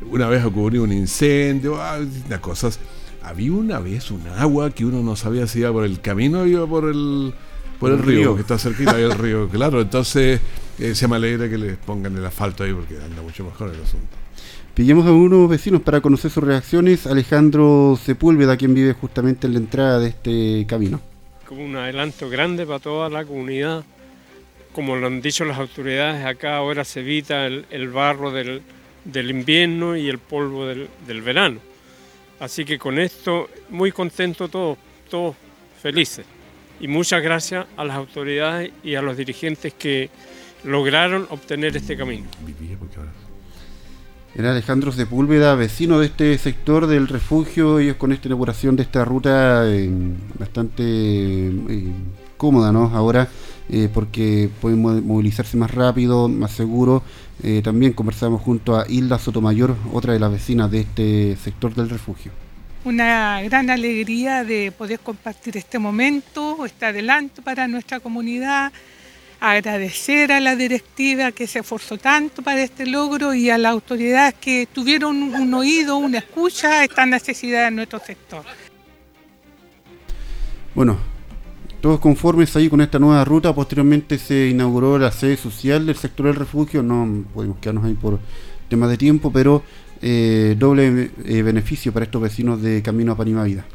Una 0.09 0.27
vez 0.27 0.45
ocurrió 0.45 0.83
un 0.83 0.93
incendio, 0.93 1.81
ah, 1.81 1.99
distintas 1.99 2.39
cosas. 2.39 2.79
Había 3.23 3.51
una 3.53 3.79
vez 3.79 4.11
un 4.11 4.25
agua 4.27 4.69
que 4.69 4.85
uno 4.85 5.01
no 5.01 5.15
sabía 5.15 5.47
si 5.47 5.59
iba 5.59 5.71
por 5.71 5.83
el 5.83 5.99
camino 5.99 6.41
o 6.41 6.45
iba 6.45 6.67
por 6.67 6.85
el, 6.85 7.33
por 7.79 7.91
el, 7.91 7.99
río, 7.99 8.35
que 8.35 8.41
está 8.41 8.59
cerquita 8.59 8.95
del 8.95 9.13
río. 9.13 9.49
Claro, 9.51 9.81
entonces 9.81 10.39
eh, 10.77 10.93
se 10.93 11.07
me 11.07 11.15
alegra 11.15 11.49
que 11.49 11.57
les 11.57 11.77
pongan 11.77 12.15
el 12.15 12.25
asfalto 12.25 12.63
ahí 12.63 12.73
porque 12.73 12.97
anda 12.97 13.21
mucho 13.23 13.43
mejor 13.43 13.73
el 13.73 13.81
asunto. 13.81 14.20
Pillamos 14.73 15.05
a 15.05 15.11
unos 15.11 15.49
vecinos 15.49 15.81
para 15.81 15.99
conocer 15.99 16.31
sus 16.31 16.43
reacciones. 16.43 17.05
Alejandro 17.05 17.99
Sepúlveda, 18.01 18.55
quien 18.55 18.73
vive 18.73 18.93
justamente 18.93 19.45
en 19.45 19.53
la 19.53 19.59
entrada 19.59 19.99
de 19.99 20.07
este 20.07 20.65
camino. 20.65 21.01
Como 21.45 21.65
un 21.65 21.75
adelanto 21.75 22.29
grande 22.29 22.65
para 22.65 22.79
toda 22.79 23.09
la 23.09 23.25
comunidad. 23.25 23.83
Como 24.71 24.95
lo 24.95 25.07
han 25.07 25.21
dicho 25.21 25.43
las 25.43 25.59
autoridades, 25.59 26.25
acá 26.25 26.55
ahora 26.55 26.85
se 26.85 27.01
evita 27.01 27.45
el, 27.47 27.89
barro 27.89 28.31
del, 28.31 28.61
invierno 29.29 29.97
y 29.97 30.07
el 30.07 30.19
polvo 30.19 30.65
del, 30.65 31.21
verano. 31.21 31.59
Así 32.39 32.63
que 32.63 32.79
con 32.79 32.97
esto, 32.97 33.49
muy 33.69 33.91
contento 33.91 34.47
todos, 34.47 34.77
todos 35.09 35.35
felices. 35.81 36.25
Y 36.79 36.87
muchas 36.87 37.21
gracias 37.21 37.65
a 37.75 37.83
las 37.83 37.97
autoridades 37.97 38.71
y 38.85 38.95
a 38.95 39.01
los 39.01 39.17
dirigentes 39.17 39.73
que 39.73 40.09
lograron 40.63 41.27
obtener 41.29 41.75
este 41.75 41.97
camino. 41.97 42.27
Era 44.33 44.51
Alejandro 44.51 44.93
Sepúlveda, 44.93 45.55
vecino 45.55 45.99
de 45.99 46.05
este 46.05 46.37
sector 46.37 46.87
del 46.87 47.09
refugio, 47.09 47.79
ellos 47.79 47.97
con 47.97 48.13
esta 48.13 48.29
inauguración 48.29 48.77
de 48.77 48.83
esta 48.83 49.03
ruta 49.03 49.63
eh, 49.67 49.89
bastante 50.39 50.83
eh, 50.85 51.91
cómoda, 52.37 52.71
¿no? 52.71 52.91
Ahora, 52.95 53.27
eh, 53.69 53.89
porque 53.93 54.49
pueden 54.61 54.81
movilizarse 54.81 55.57
más 55.57 55.71
rápido, 55.71 56.29
más 56.29 56.51
seguro. 56.51 57.03
también 57.61 57.91
conversamos 57.91 58.41
junto 58.41 58.77
a 58.77 58.85
Hilda 58.87 59.19
Sotomayor, 59.19 59.75
otra 59.91 60.13
de 60.13 60.19
las 60.19 60.31
vecinas 60.31 60.71
de 60.71 60.79
este 60.81 61.35
sector 61.35 61.75
del 61.75 61.89
refugio. 61.89 62.31
Una 62.85 63.41
gran 63.41 63.69
alegría 63.69 64.45
de 64.45 64.71
poder 64.71 64.99
compartir 64.99 65.57
este 65.57 65.77
momento, 65.77 66.65
este 66.65 66.85
adelanto 66.85 67.41
para 67.41 67.67
nuestra 67.67 67.99
comunidad 67.99 68.71
agradecer 69.41 70.31
a 70.31 70.39
la 70.39 70.55
directiva 70.55 71.31
que 71.31 71.47
se 71.47 71.59
esforzó 71.59 71.97
tanto 71.97 72.43
para 72.43 72.61
este 72.61 72.85
logro 72.85 73.33
y 73.33 73.49
a 73.49 73.57
las 73.57 73.71
autoridades 73.71 74.35
que 74.35 74.67
tuvieron 74.71 75.15
un 75.15 75.53
oído, 75.55 75.97
una 75.97 76.19
escucha 76.19 76.81
a 76.81 76.83
esta 76.83 77.07
necesidad 77.07 77.65
de 77.65 77.71
nuestro 77.71 77.99
sector. 77.99 78.43
Bueno, 80.75 80.97
todos 81.81 81.99
conformes 81.99 82.55
ahí 82.55 82.69
con 82.69 82.81
esta 82.81 82.99
nueva 82.99 83.25
ruta. 83.25 83.53
Posteriormente 83.53 84.19
se 84.19 84.49
inauguró 84.49 84.99
la 84.99 85.11
sede 85.11 85.35
social 85.37 85.87
del 85.87 85.95
sector 85.95 86.27
del 86.27 86.35
refugio. 86.35 86.83
No 86.83 87.25
podemos 87.33 87.57
quedarnos 87.57 87.85
ahí 87.85 87.95
por 87.95 88.19
temas 88.69 88.91
de 88.91 88.97
tiempo, 88.97 89.31
pero 89.33 89.63
eh, 90.03 90.55
doble 90.57 91.09
eh, 91.25 91.41
beneficio 91.41 91.91
para 91.91 92.05
estos 92.05 92.21
vecinos 92.21 92.61
de 92.61 92.83
Camino 92.83 93.13
a 93.13 93.17
Panima 93.17 93.43
Vida. 93.43 93.65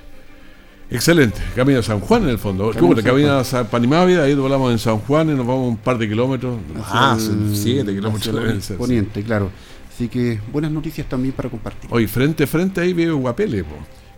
Excelente, 0.90 1.40
Camino 1.54 1.80
a 1.80 1.82
San 1.82 2.00
Juan 2.00 2.24
en 2.24 2.28
el 2.30 2.38
fondo. 2.38 2.70
Camino, 2.70 3.02
Camino 3.02 3.38
a 3.38 3.64
Panimávida, 3.64 4.22
ahí 4.22 4.34
doblamos 4.34 4.70
en 4.70 4.78
San 4.78 4.98
Juan 4.98 5.30
y 5.30 5.34
nos 5.34 5.46
vamos 5.46 5.68
un 5.68 5.76
par 5.76 5.98
de 5.98 6.08
kilómetros. 6.08 6.58
Ah, 6.84 7.18
siete 7.52 7.92
kilómetros 7.92 8.68
de 8.68 8.74
Poniente, 8.76 9.22
claro. 9.22 9.50
Así 9.92 10.08
que 10.08 10.38
buenas 10.52 10.70
noticias 10.70 11.08
también 11.08 11.32
para 11.32 11.48
compartir. 11.48 11.90
Hoy 11.92 12.06
frente 12.06 12.44
a 12.44 12.46
frente 12.46 12.80
ahí 12.80 12.92
vive 12.92 13.12
Guapele, 13.12 13.64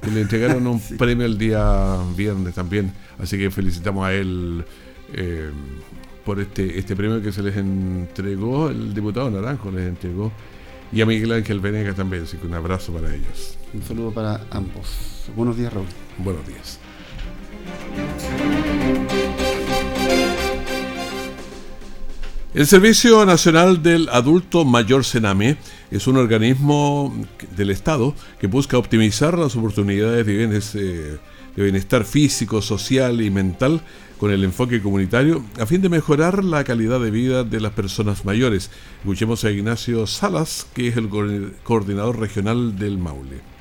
que 0.02 0.10
le 0.10 0.22
entregaron 0.22 0.66
un 0.66 0.80
premio 0.98 1.24
el 1.24 1.38
día 1.38 1.96
viernes 2.16 2.54
también. 2.54 2.92
Así 3.18 3.38
que 3.38 3.50
felicitamos 3.50 4.04
a 4.04 4.12
él 4.12 4.64
eh, 5.14 5.50
por 6.24 6.40
este, 6.40 6.78
este 6.78 6.94
premio 6.94 7.22
que 7.22 7.32
se 7.32 7.42
les 7.42 7.56
entregó, 7.56 8.68
el 8.68 8.92
diputado 8.92 9.30
Naranjo 9.30 9.70
les 9.70 9.88
entregó. 9.88 10.32
Y 10.92 11.00
a 11.00 11.06
Miguel 11.06 11.32
Ángel 11.32 11.60
Venegas 11.60 11.96
también, 11.96 12.24
así 12.24 12.36
que 12.36 12.46
un 12.46 12.54
abrazo 12.54 12.92
para 12.92 13.14
ellos. 13.14 13.57
Un 13.74 13.82
saludo 13.82 14.10
para 14.10 14.40
ambos. 14.50 15.28
Buenos 15.36 15.56
días, 15.56 15.72
Raúl. 15.72 15.86
Buenos 16.18 16.46
días. 16.46 16.78
El 22.54 22.66
Servicio 22.66 23.24
Nacional 23.26 23.82
del 23.82 24.08
Adulto 24.08 24.64
Mayor 24.64 25.04
Sename 25.04 25.58
es 25.90 26.06
un 26.06 26.16
organismo 26.16 27.14
del 27.54 27.70
Estado 27.70 28.14
que 28.40 28.46
busca 28.46 28.78
optimizar 28.78 29.38
las 29.38 29.54
oportunidades 29.54 30.24
de 30.24 31.18
bienestar 31.54 32.04
físico, 32.04 32.62
social 32.62 33.20
y 33.20 33.30
mental 33.30 33.82
con 34.18 34.32
el 34.32 34.42
enfoque 34.44 34.80
comunitario 34.80 35.44
a 35.60 35.66
fin 35.66 35.82
de 35.82 35.90
mejorar 35.90 36.42
la 36.42 36.64
calidad 36.64 37.00
de 37.00 37.10
vida 37.10 37.44
de 37.44 37.60
las 37.60 37.72
personas 37.72 38.24
mayores. 38.24 38.70
Escuchemos 39.00 39.44
a 39.44 39.50
Ignacio 39.50 40.06
Salas, 40.06 40.66
que 40.74 40.88
es 40.88 40.96
el 40.96 41.10
coordinador 41.62 42.18
regional 42.18 42.78
del 42.78 42.96
Maule. 42.98 43.57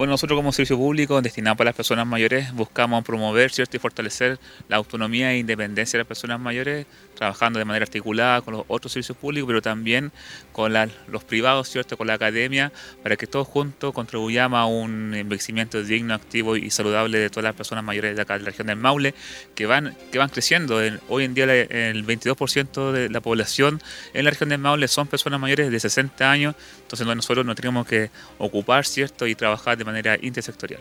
Bueno, 0.00 0.12
nosotros 0.12 0.38
como 0.38 0.50
servicio 0.50 0.78
público 0.78 1.20
destinado 1.20 1.56
para 1.56 1.68
las 1.68 1.76
personas 1.76 2.06
mayores 2.06 2.54
buscamos 2.54 3.04
promover 3.04 3.50
¿cierto? 3.50 3.76
y 3.76 3.80
fortalecer 3.80 4.38
la 4.66 4.76
autonomía 4.76 5.30
e 5.32 5.36
independencia 5.36 5.98
de 5.98 6.04
las 6.04 6.08
personas 6.08 6.40
mayores, 6.40 6.86
trabajando 7.14 7.58
de 7.58 7.66
manera 7.66 7.82
articulada 7.82 8.40
con 8.40 8.54
los 8.54 8.64
otros 8.68 8.94
servicios 8.94 9.18
públicos, 9.18 9.46
pero 9.46 9.60
también 9.60 10.10
con 10.52 10.72
los 11.06 11.24
privados, 11.24 11.68
¿cierto? 11.68 11.98
con 11.98 12.06
la 12.06 12.14
academia, 12.14 12.72
para 13.02 13.18
que 13.18 13.26
todos 13.26 13.46
juntos 13.46 13.92
contribuyamos 13.92 14.58
a 14.58 14.64
un 14.64 15.12
envejecimiento 15.12 15.82
digno, 15.82 16.14
activo 16.14 16.56
y 16.56 16.70
saludable 16.70 17.18
de 17.18 17.28
todas 17.28 17.44
las 17.44 17.54
personas 17.54 17.84
mayores 17.84 18.16
de 18.16 18.22
acá 18.22 18.38
de 18.38 18.44
la 18.44 18.46
región 18.46 18.68
del 18.68 18.76
Maule, 18.76 19.14
que 19.54 19.66
van, 19.66 19.94
que 20.10 20.16
van 20.16 20.30
creciendo. 20.30 20.80
hoy 21.08 21.24
en 21.24 21.34
día 21.34 21.44
el 21.44 22.06
22% 22.06 22.92
de 22.92 23.10
la 23.10 23.20
población 23.20 23.82
en 24.14 24.24
la 24.24 24.30
región 24.30 24.48
del 24.48 24.60
Maule 24.60 24.88
son 24.88 25.08
personas 25.08 25.38
mayores 25.38 25.70
de 25.70 25.78
60 25.78 26.30
años, 26.30 26.54
entonces 26.94 27.16
nosotros 27.16 27.46
nos 27.46 27.54
tenemos 27.54 27.86
que 27.86 28.10
ocupar 28.38 28.84
¿cierto? 28.84 29.26
y 29.26 29.36
trabajar 29.36 29.78
de 29.78 29.84
manera 29.84 30.18
intersectorial. 30.20 30.80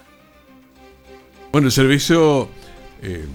Bueno, 1.52 1.68
el 1.68 1.72
servicio 1.72 2.50
eh, 3.04 3.26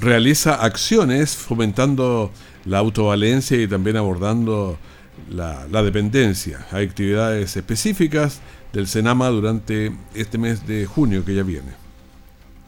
realiza 0.00 0.54
acciones 0.54 1.36
fomentando 1.36 2.30
la 2.64 2.78
autovalencia 2.78 3.60
y 3.60 3.68
también 3.68 3.98
abordando 3.98 4.78
la, 5.28 5.66
la 5.70 5.82
dependencia. 5.82 6.66
Hay 6.70 6.86
actividades 6.86 7.56
específicas 7.56 8.40
del 8.72 8.86
Senama 8.86 9.28
durante 9.28 9.92
este 10.14 10.38
mes 10.38 10.66
de 10.66 10.86
junio 10.86 11.24
que 11.24 11.34
ya 11.34 11.42
viene. 11.42 11.72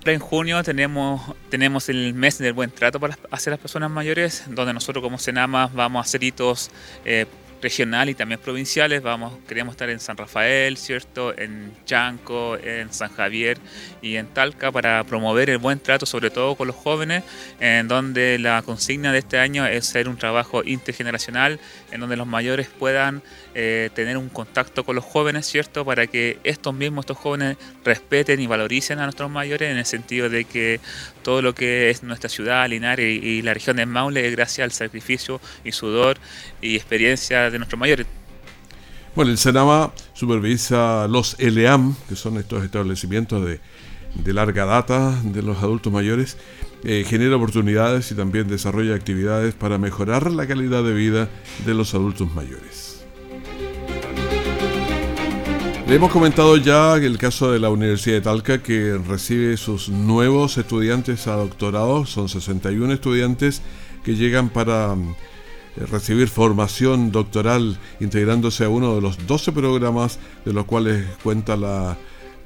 En 0.05 0.21
junio 0.21 0.63
tenemos, 0.63 1.23
tenemos 1.49 1.89
el 1.89 2.15
mes 2.15 2.39
del 2.39 2.53
buen 2.53 2.71
trato 2.71 3.01
para 3.01 3.19
hacia 3.31 3.51
las 3.51 3.59
personas 3.59 3.91
mayores, 3.91 4.45
donde 4.49 4.73
nosotros 4.73 5.03
como 5.03 5.19
Senama 5.19 5.69
vamos 5.75 6.01
a 6.01 6.03
hacer 6.07 6.23
hitos 6.23 6.71
eh, 7.05 7.27
regional 7.61 8.09
y 8.09 8.15
también 8.15 8.41
provinciales. 8.41 9.03
Vamos, 9.03 9.35
queremos 9.49 9.75
estar 9.75 9.89
en 9.91 10.01
San 10.01 10.17
Rafael, 10.17 10.77
¿cierto? 10.77 11.37
En 11.37 11.73
Chanco, 11.85 12.57
en 12.57 12.93
San 12.93 13.13
Javier 13.13 13.59
y 14.03 14.17
en 14.17 14.27
Talca 14.27 14.73
para 14.73 15.05
promover 15.05 15.51
el 15.51 15.59
buen 15.59 15.81
trato, 15.81 16.07
sobre 16.07 16.31
todo 16.31 16.55
con 16.55 16.67
los 16.67 16.77
jóvenes, 16.77 17.25
en 17.61 17.89
donde 17.89 18.39
la 18.39 18.63
consigna 18.63 19.13
de 19.13 19.19
este 19.19 19.39
año 19.39 19.67
es 19.67 19.87
ser 19.87 20.09
un 20.09 20.17
trabajo 20.17 20.63
intergeneracional, 20.65 21.59
en 21.91 22.01
donde 22.01 22.17
los 22.17 22.27
mayores 22.27 22.69
puedan 22.69 23.23
eh, 23.55 23.91
tener 23.95 24.17
un 24.17 24.29
contacto 24.29 24.85
con 24.85 24.97
los 24.97 25.05
jóvenes, 25.05 25.47
¿cierto? 25.47 25.85
Para 25.85 26.07
que 26.07 26.39
estos 26.45 26.75
mismos, 26.75 27.05
estos 27.05 27.19
jóvenes, 27.19 27.57
respeten 27.85 28.41
y 28.41 28.47
valoricen 28.47 28.99
a 28.99 29.05
nuestros 29.05 29.31
mayores 29.31 29.71
en 29.71 29.79
el 29.79 29.87
sentido 29.87 30.29
de 30.29 30.45
que 30.45 30.81
todo 31.23 31.43
lo 31.43 31.55
que 31.55 31.91
es 31.91 32.03
nuestra 32.03 32.29
ciudad, 32.29 32.69
Linares 32.69 33.23
y, 33.23 33.43
la 33.43 33.55
región 33.55 33.77
de 33.77 33.87
Maule 33.87 34.27
es 34.27 34.37
gracias 34.37 34.65
al 34.65 34.73
sacrificio 34.73 35.41
y 35.65 35.73
sudor 35.73 36.19
y 36.61 36.77
experiencia 36.77 37.51
de 37.51 37.59
nuestros 37.59 37.79
mayores. 37.79 38.07
Bueno, 39.15 39.31
el 39.31 39.39
Senama 39.39 39.93
supervisa 40.13 41.09
los 41.09 41.37
ELEAM, 41.39 41.95
que 42.09 42.17
son 42.17 42.37
estos 42.37 42.63
establecimientos 42.65 43.47
de, 43.47 43.61
larga 44.33 44.67
data 44.67 45.19
de 45.23 45.43
los 45.43 45.59
adultos 45.59 45.93
mayores, 45.93 46.37
eh, 46.85 47.05
genera 47.09 47.37
oportunidades 47.37 48.11
y 48.13 48.15
también 48.15 48.47
desarrolla 48.47 48.95
actividades 48.95 49.55
para 49.55 49.79
mejorar 49.79 50.31
la 50.31 50.47
calidad 50.47 50.85
de 50.85 50.93
vida 50.93 51.31
de 51.65 51.75
los 51.75 51.95
adultos 51.95 52.35
mayores. 52.35 52.97
Le 55.89 55.95
hemos 55.95 56.11
comentado 56.11 56.57
ya 56.57 56.97
el 56.97 57.17
caso 57.17 57.53
de 57.53 57.61
la 57.61 57.71
Universidad 57.71 58.17
de 58.17 58.21
Talca 58.21 58.61
que 58.61 58.99
recibe 58.99 59.57
sus 59.57 59.89
nuevos 59.89 60.59
estudiantes 60.59 61.29
a 61.29 61.37
doctorado. 61.37 62.05
Son 62.07 62.29
61 62.29 62.93
estudiantes 62.93 63.63
que 64.05 64.17
llegan 64.17 64.49
para 64.49 64.97
recibir 65.91 66.29
formación 66.29 67.13
doctoral 67.13 67.79
integrándose 68.01 68.65
a 68.65 68.69
uno 68.69 68.95
de 68.95 69.01
los 69.01 69.27
12 69.27 69.53
programas 69.53 70.19
de 70.45 70.53
los 70.53 70.65
cuales 70.65 71.05
cuenta 71.23 71.57
la, 71.57 71.97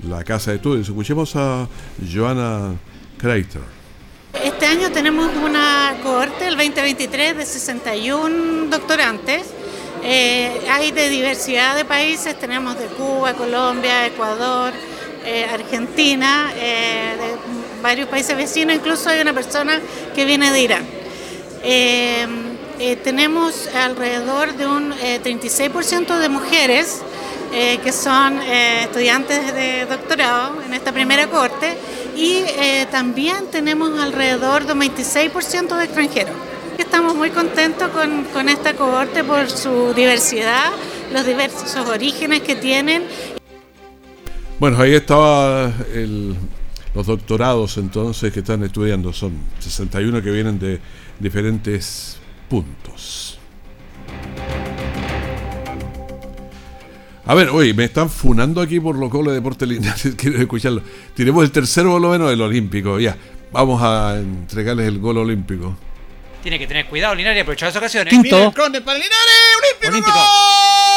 la 0.08 0.24
Casa 0.24 0.50
de 0.50 0.56
Estudios. 0.56 0.88
Escuchemos 0.88 1.36
a 1.36 1.68
Joana 2.12 2.74
Kreiter. 3.18 3.62
Este 4.44 4.66
año 4.66 4.90
tenemos 4.90 5.30
una 5.44 5.96
cohorte, 6.02 6.46
el 6.46 6.56
2023, 6.56 7.36
de 7.36 7.46
61 7.46 8.66
doctorantes 8.70 9.46
eh, 10.02 10.60
hay 10.70 10.92
de 10.92 11.10
diversidad 11.10 11.76
de 11.76 11.84
países, 11.84 12.38
tenemos 12.38 12.78
de 12.78 12.86
Cuba, 12.86 13.34
Colombia, 13.34 14.06
Ecuador, 14.06 14.72
eh, 15.24 15.44
Argentina, 15.52 16.52
eh, 16.56 17.16
varios 17.82 18.08
países 18.08 18.34
vecinos, 18.36 18.76
incluso 18.76 19.10
hay 19.10 19.20
una 19.20 19.34
persona 19.34 19.78
que 20.14 20.24
viene 20.24 20.50
de 20.52 20.60
Irán. 20.60 20.86
Tenemos 23.02 23.68
alrededor 23.74 24.54
de 24.56 24.66
un 24.66 24.92
36% 24.92 26.18
de 26.18 26.28
mujeres 26.28 27.02
que 27.50 27.92
son 27.92 28.40
estudiantes 28.40 29.52
de 29.54 29.86
doctorado 29.86 30.62
en 30.62 30.74
esta 30.74 30.92
primera 30.92 31.26
corte 31.28 31.76
y 32.16 32.42
también 32.90 33.46
tenemos 33.50 33.98
alrededor 33.98 34.66
de 34.66 34.72
un 34.72 34.80
26% 34.80 35.76
de 35.76 35.84
extranjeros 35.84 36.34
estamos 36.80 37.14
muy 37.14 37.30
contentos 37.30 37.88
con, 37.90 38.48
esta 38.48 38.74
cohorte 38.74 39.22
por 39.22 39.48
su 39.48 39.92
diversidad, 39.94 40.72
los 41.12 41.24
diversos 41.24 41.76
orígenes 41.86 42.40
que 42.40 42.56
tienen. 42.56 43.04
Bueno, 44.58 44.80
ahí 44.80 44.94
estaba 44.94 45.72
los 46.94 47.06
doctorados 47.06 47.76
entonces 47.76 48.32
que 48.32 48.40
están 48.40 48.64
estudiando, 48.64 49.12
son 49.12 49.38
61 49.60 50.22
que 50.22 50.30
vienen 50.30 50.58
de 50.58 50.80
diferentes 51.18 52.18
puntos. 52.50 53.38
A 57.24 57.34
ver, 57.34 57.48
oye, 57.50 57.72
me 57.74 57.84
están 57.84 58.10
funando 58.10 58.60
aquí 58.60 58.80
por 58.80 58.96
los 58.96 59.08
goles 59.08 59.28
de 59.28 59.34
Deporte 59.36 59.64
Linares, 59.64 60.14
quiero 60.18 60.38
escucharlo. 60.38 60.82
Tenemos 61.14 61.44
el 61.44 61.52
tercero 61.52 61.92
por 61.92 62.00
lo 62.00 62.10
menos 62.10 62.28
del 62.28 62.42
Olímpico, 62.42 62.98
ya. 62.98 63.16
Vamos 63.52 63.80
a 63.82 64.16
entregarles 64.18 64.88
el 64.88 64.98
gol 64.98 65.18
olímpico. 65.18 65.76
Tiene 66.42 66.58
que 66.58 66.66
tener 66.66 66.86
cuidado 66.86 67.14
Linares 67.14 67.38
y 67.38 67.40
aprovechar 67.40 67.68
las 67.68 67.76
ocasiones. 67.76 68.10
Quinto. 68.10 68.36
Mira 68.36 68.78
el 68.78 68.82
para 68.82 68.98
Linares. 68.98 69.12
Olímpico. 69.58 69.88
Olímpico. 69.88 70.18
¿Qué 70.18 70.89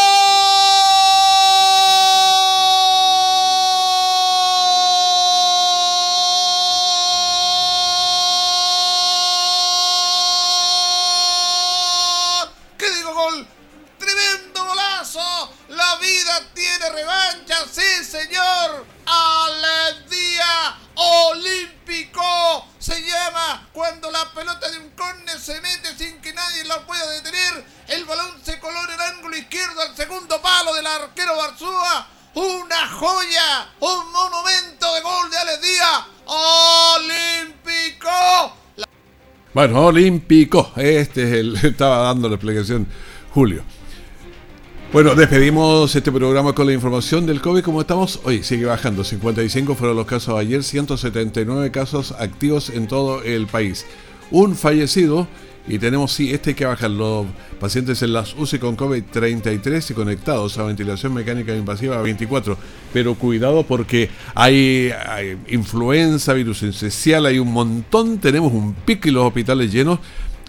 Tremendo 14.14 14.66
golazo. 14.66 15.54
La 15.70 15.96
vida 15.96 16.42
tiene 16.54 16.90
revancha, 16.90 17.56
sí 17.72 18.04
señor. 18.04 18.86
Al 19.06 20.10
día 20.10 20.78
olímpico 20.96 22.68
se 22.78 23.02
llama 23.02 23.68
cuando 23.74 24.12
la 24.12 24.32
pelota 24.34 24.70
de 24.70 24.78
un 24.78 24.90
córner 24.92 25.40
se 25.40 25.60
mete 25.62 25.98
sin 25.98 26.22
que 26.22 26.32
nadie 26.34 26.64
la 26.66 26.86
pueda 26.86 27.10
detener. 27.10 27.66
El 27.88 28.06
balón 28.06 28.40
se 28.44 28.60
colora 28.60 28.94
el 28.94 29.02
ángulo 29.02 29.36
izquierdo 29.36 29.82
al 29.82 29.96
segundo 29.96 30.40
palo 30.42 30.76
del 30.76 30.86
arquero 30.86 31.36
Barzúa. 31.36 32.08
Una 32.36 32.88
joya, 32.90 33.70
un 33.80 34.12
monumento 34.12 34.94
de 34.94 35.02
gol 35.02 35.30
de 35.32 35.38
Alex 35.38 35.62
Díaz. 35.62 36.06
Olímpico. 36.96 38.10
Bueno, 39.54 39.86
olímpico. 39.86 40.72
Este 40.76 41.24
es 41.24 41.34
el. 41.34 41.56
Estaba 41.64 41.98
dando 41.98 42.30
la 42.30 42.36
explicación 42.36 42.88
Julio. 43.34 43.64
Bueno, 44.94 45.16
despedimos 45.16 45.96
este 45.96 46.12
programa 46.12 46.54
con 46.54 46.68
la 46.68 46.74
información 46.74 47.26
del 47.26 47.42
COVID. 47.42 47.64
Como 47.64 47.82
estamos, 47.82 48.20
hoy 48.26 48.44
sigue 48.44 48.66
bajando. 48.66 49.04
55 49.04 49.74
fueron 49.74 49.98
los 49.98 50.06
casos 50.06 50.38
ayer, 50.38 50.64
179 50.64 51.72
casos 51.72 52.12
activos 52.12 52.70
en 52.70 52.86
todo 52.86 53.24
el 53.24 53.48
país. 53.48 53.88
Un 54.30 54.56
fallecido 54.56 55.28
y 55.68 55.80
tenemos, 55.80 56.12
sí, 56.12 56.32
este 56.32 56.54
que 56.54 56.66
bajar. 56.66 56.92
Los 56.92 57.26
pacientes 57.60 58.04
en 58.04 58.14
las 58.14 58.36
UCI 58.36 58.60
con 58.60 58.76
COVID 58.76 59.04
33 59.12 59.90
y 59.90 59.94
conectados 59.96 60.60
a 60.60 60.64
ventilación 60.64 61.12
mecánica 61.12 61.56
invasiva 61.56 62.00
24. 62.00 62.56
Pero 62.94 63.16
cuidado 63.16 63.64
porque 63.64 64.12
hay, 64.36 64.92
hay 65.08 65.40
influenza, 65.48 66.34
virus 66.34 66.62
esencial, 66.62 67.26
hay 67.26 67.40
un 67.40 67.52
montón. 67.52 68.20
Tenemos 68.20 68.54
un 68.54 68.76
pico 68.76 69.10
y 69.10 69.12
los 69.12 69.26
hospitales 69.26 69.72
llenos 69.72 69.98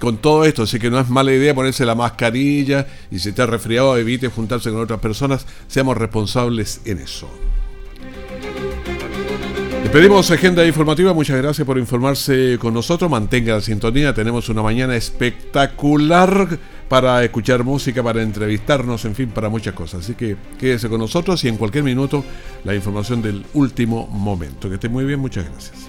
con 0.04 0.18
todo 0.18 0.44
esto, 0.44 0.64
así 0.64 0.78
que 0.78 0.90
no 0.90 1.00
es 1.00 1.08
mala 1.08 1.32
idea 1.32 1.54
ponerse 1.54 1.84
la 1.86 1.94
mascarilla 1.94 2.86
y 3.10 3.18
si 3.18 3.30
está 3.30 3.46
resfriado 3.46 3.96
evite 3.96 4.28
juntarse 4.28 4.70
con 4.70 4.80
otras 4.80 5.00
personas, 5.00 5.46
seamos 5.66 5.96
responsables 5.96 6.82
en 6.84 6.98
eso. 6.98 7.28
Pedimos 9.92 10.28
agenda 10.32 10.66
informativa, 10.66 11.14
muchas 11.14 11.36
gracias 11.40 11.64
por 11.64 11.78
informarse 11.78 12.58
con 12.60 12.74
nosotros, 12.74 13.08
mantenga 13.08 13.54
la 13.54 13.60
sintonía, 13.60 14.12
tenemos 14.12 14.48
una 14.48 14.60
mañana 14.60 14.96
espectacular 14.96 16.58
para 16.88 17.22
escuchar 17.22 17.62
música, 17.62 18.02
para 18.02 18.20
entrevistarnos, 18.20 19.04
en 19.04 19.14
fin, 19.14 19.28
para 19.28 19.48
muchas 19.48 19.72
cosas. 19.72 20.00
Así 20.00 20.14
que 20.14 20.36
quédese 20.58 20.88
con 20.88 20.98
nosotros 20.98 21.42
y 21.44 21.48
en 21.48 21.56
cualquier 21.56 21.84
minuto 21.84 22.24
la 22.64 22.74
información 22.74 23.22
del 23.22 23.44
último 23.54 24.08
momento. 24.08 24.68
Que 24.68 24.74
esté 24.74 24.88
muy 24.88 25.04
bien, 25.04 25.20
muchas 25.20 25.44
gracias. 25.48 25.88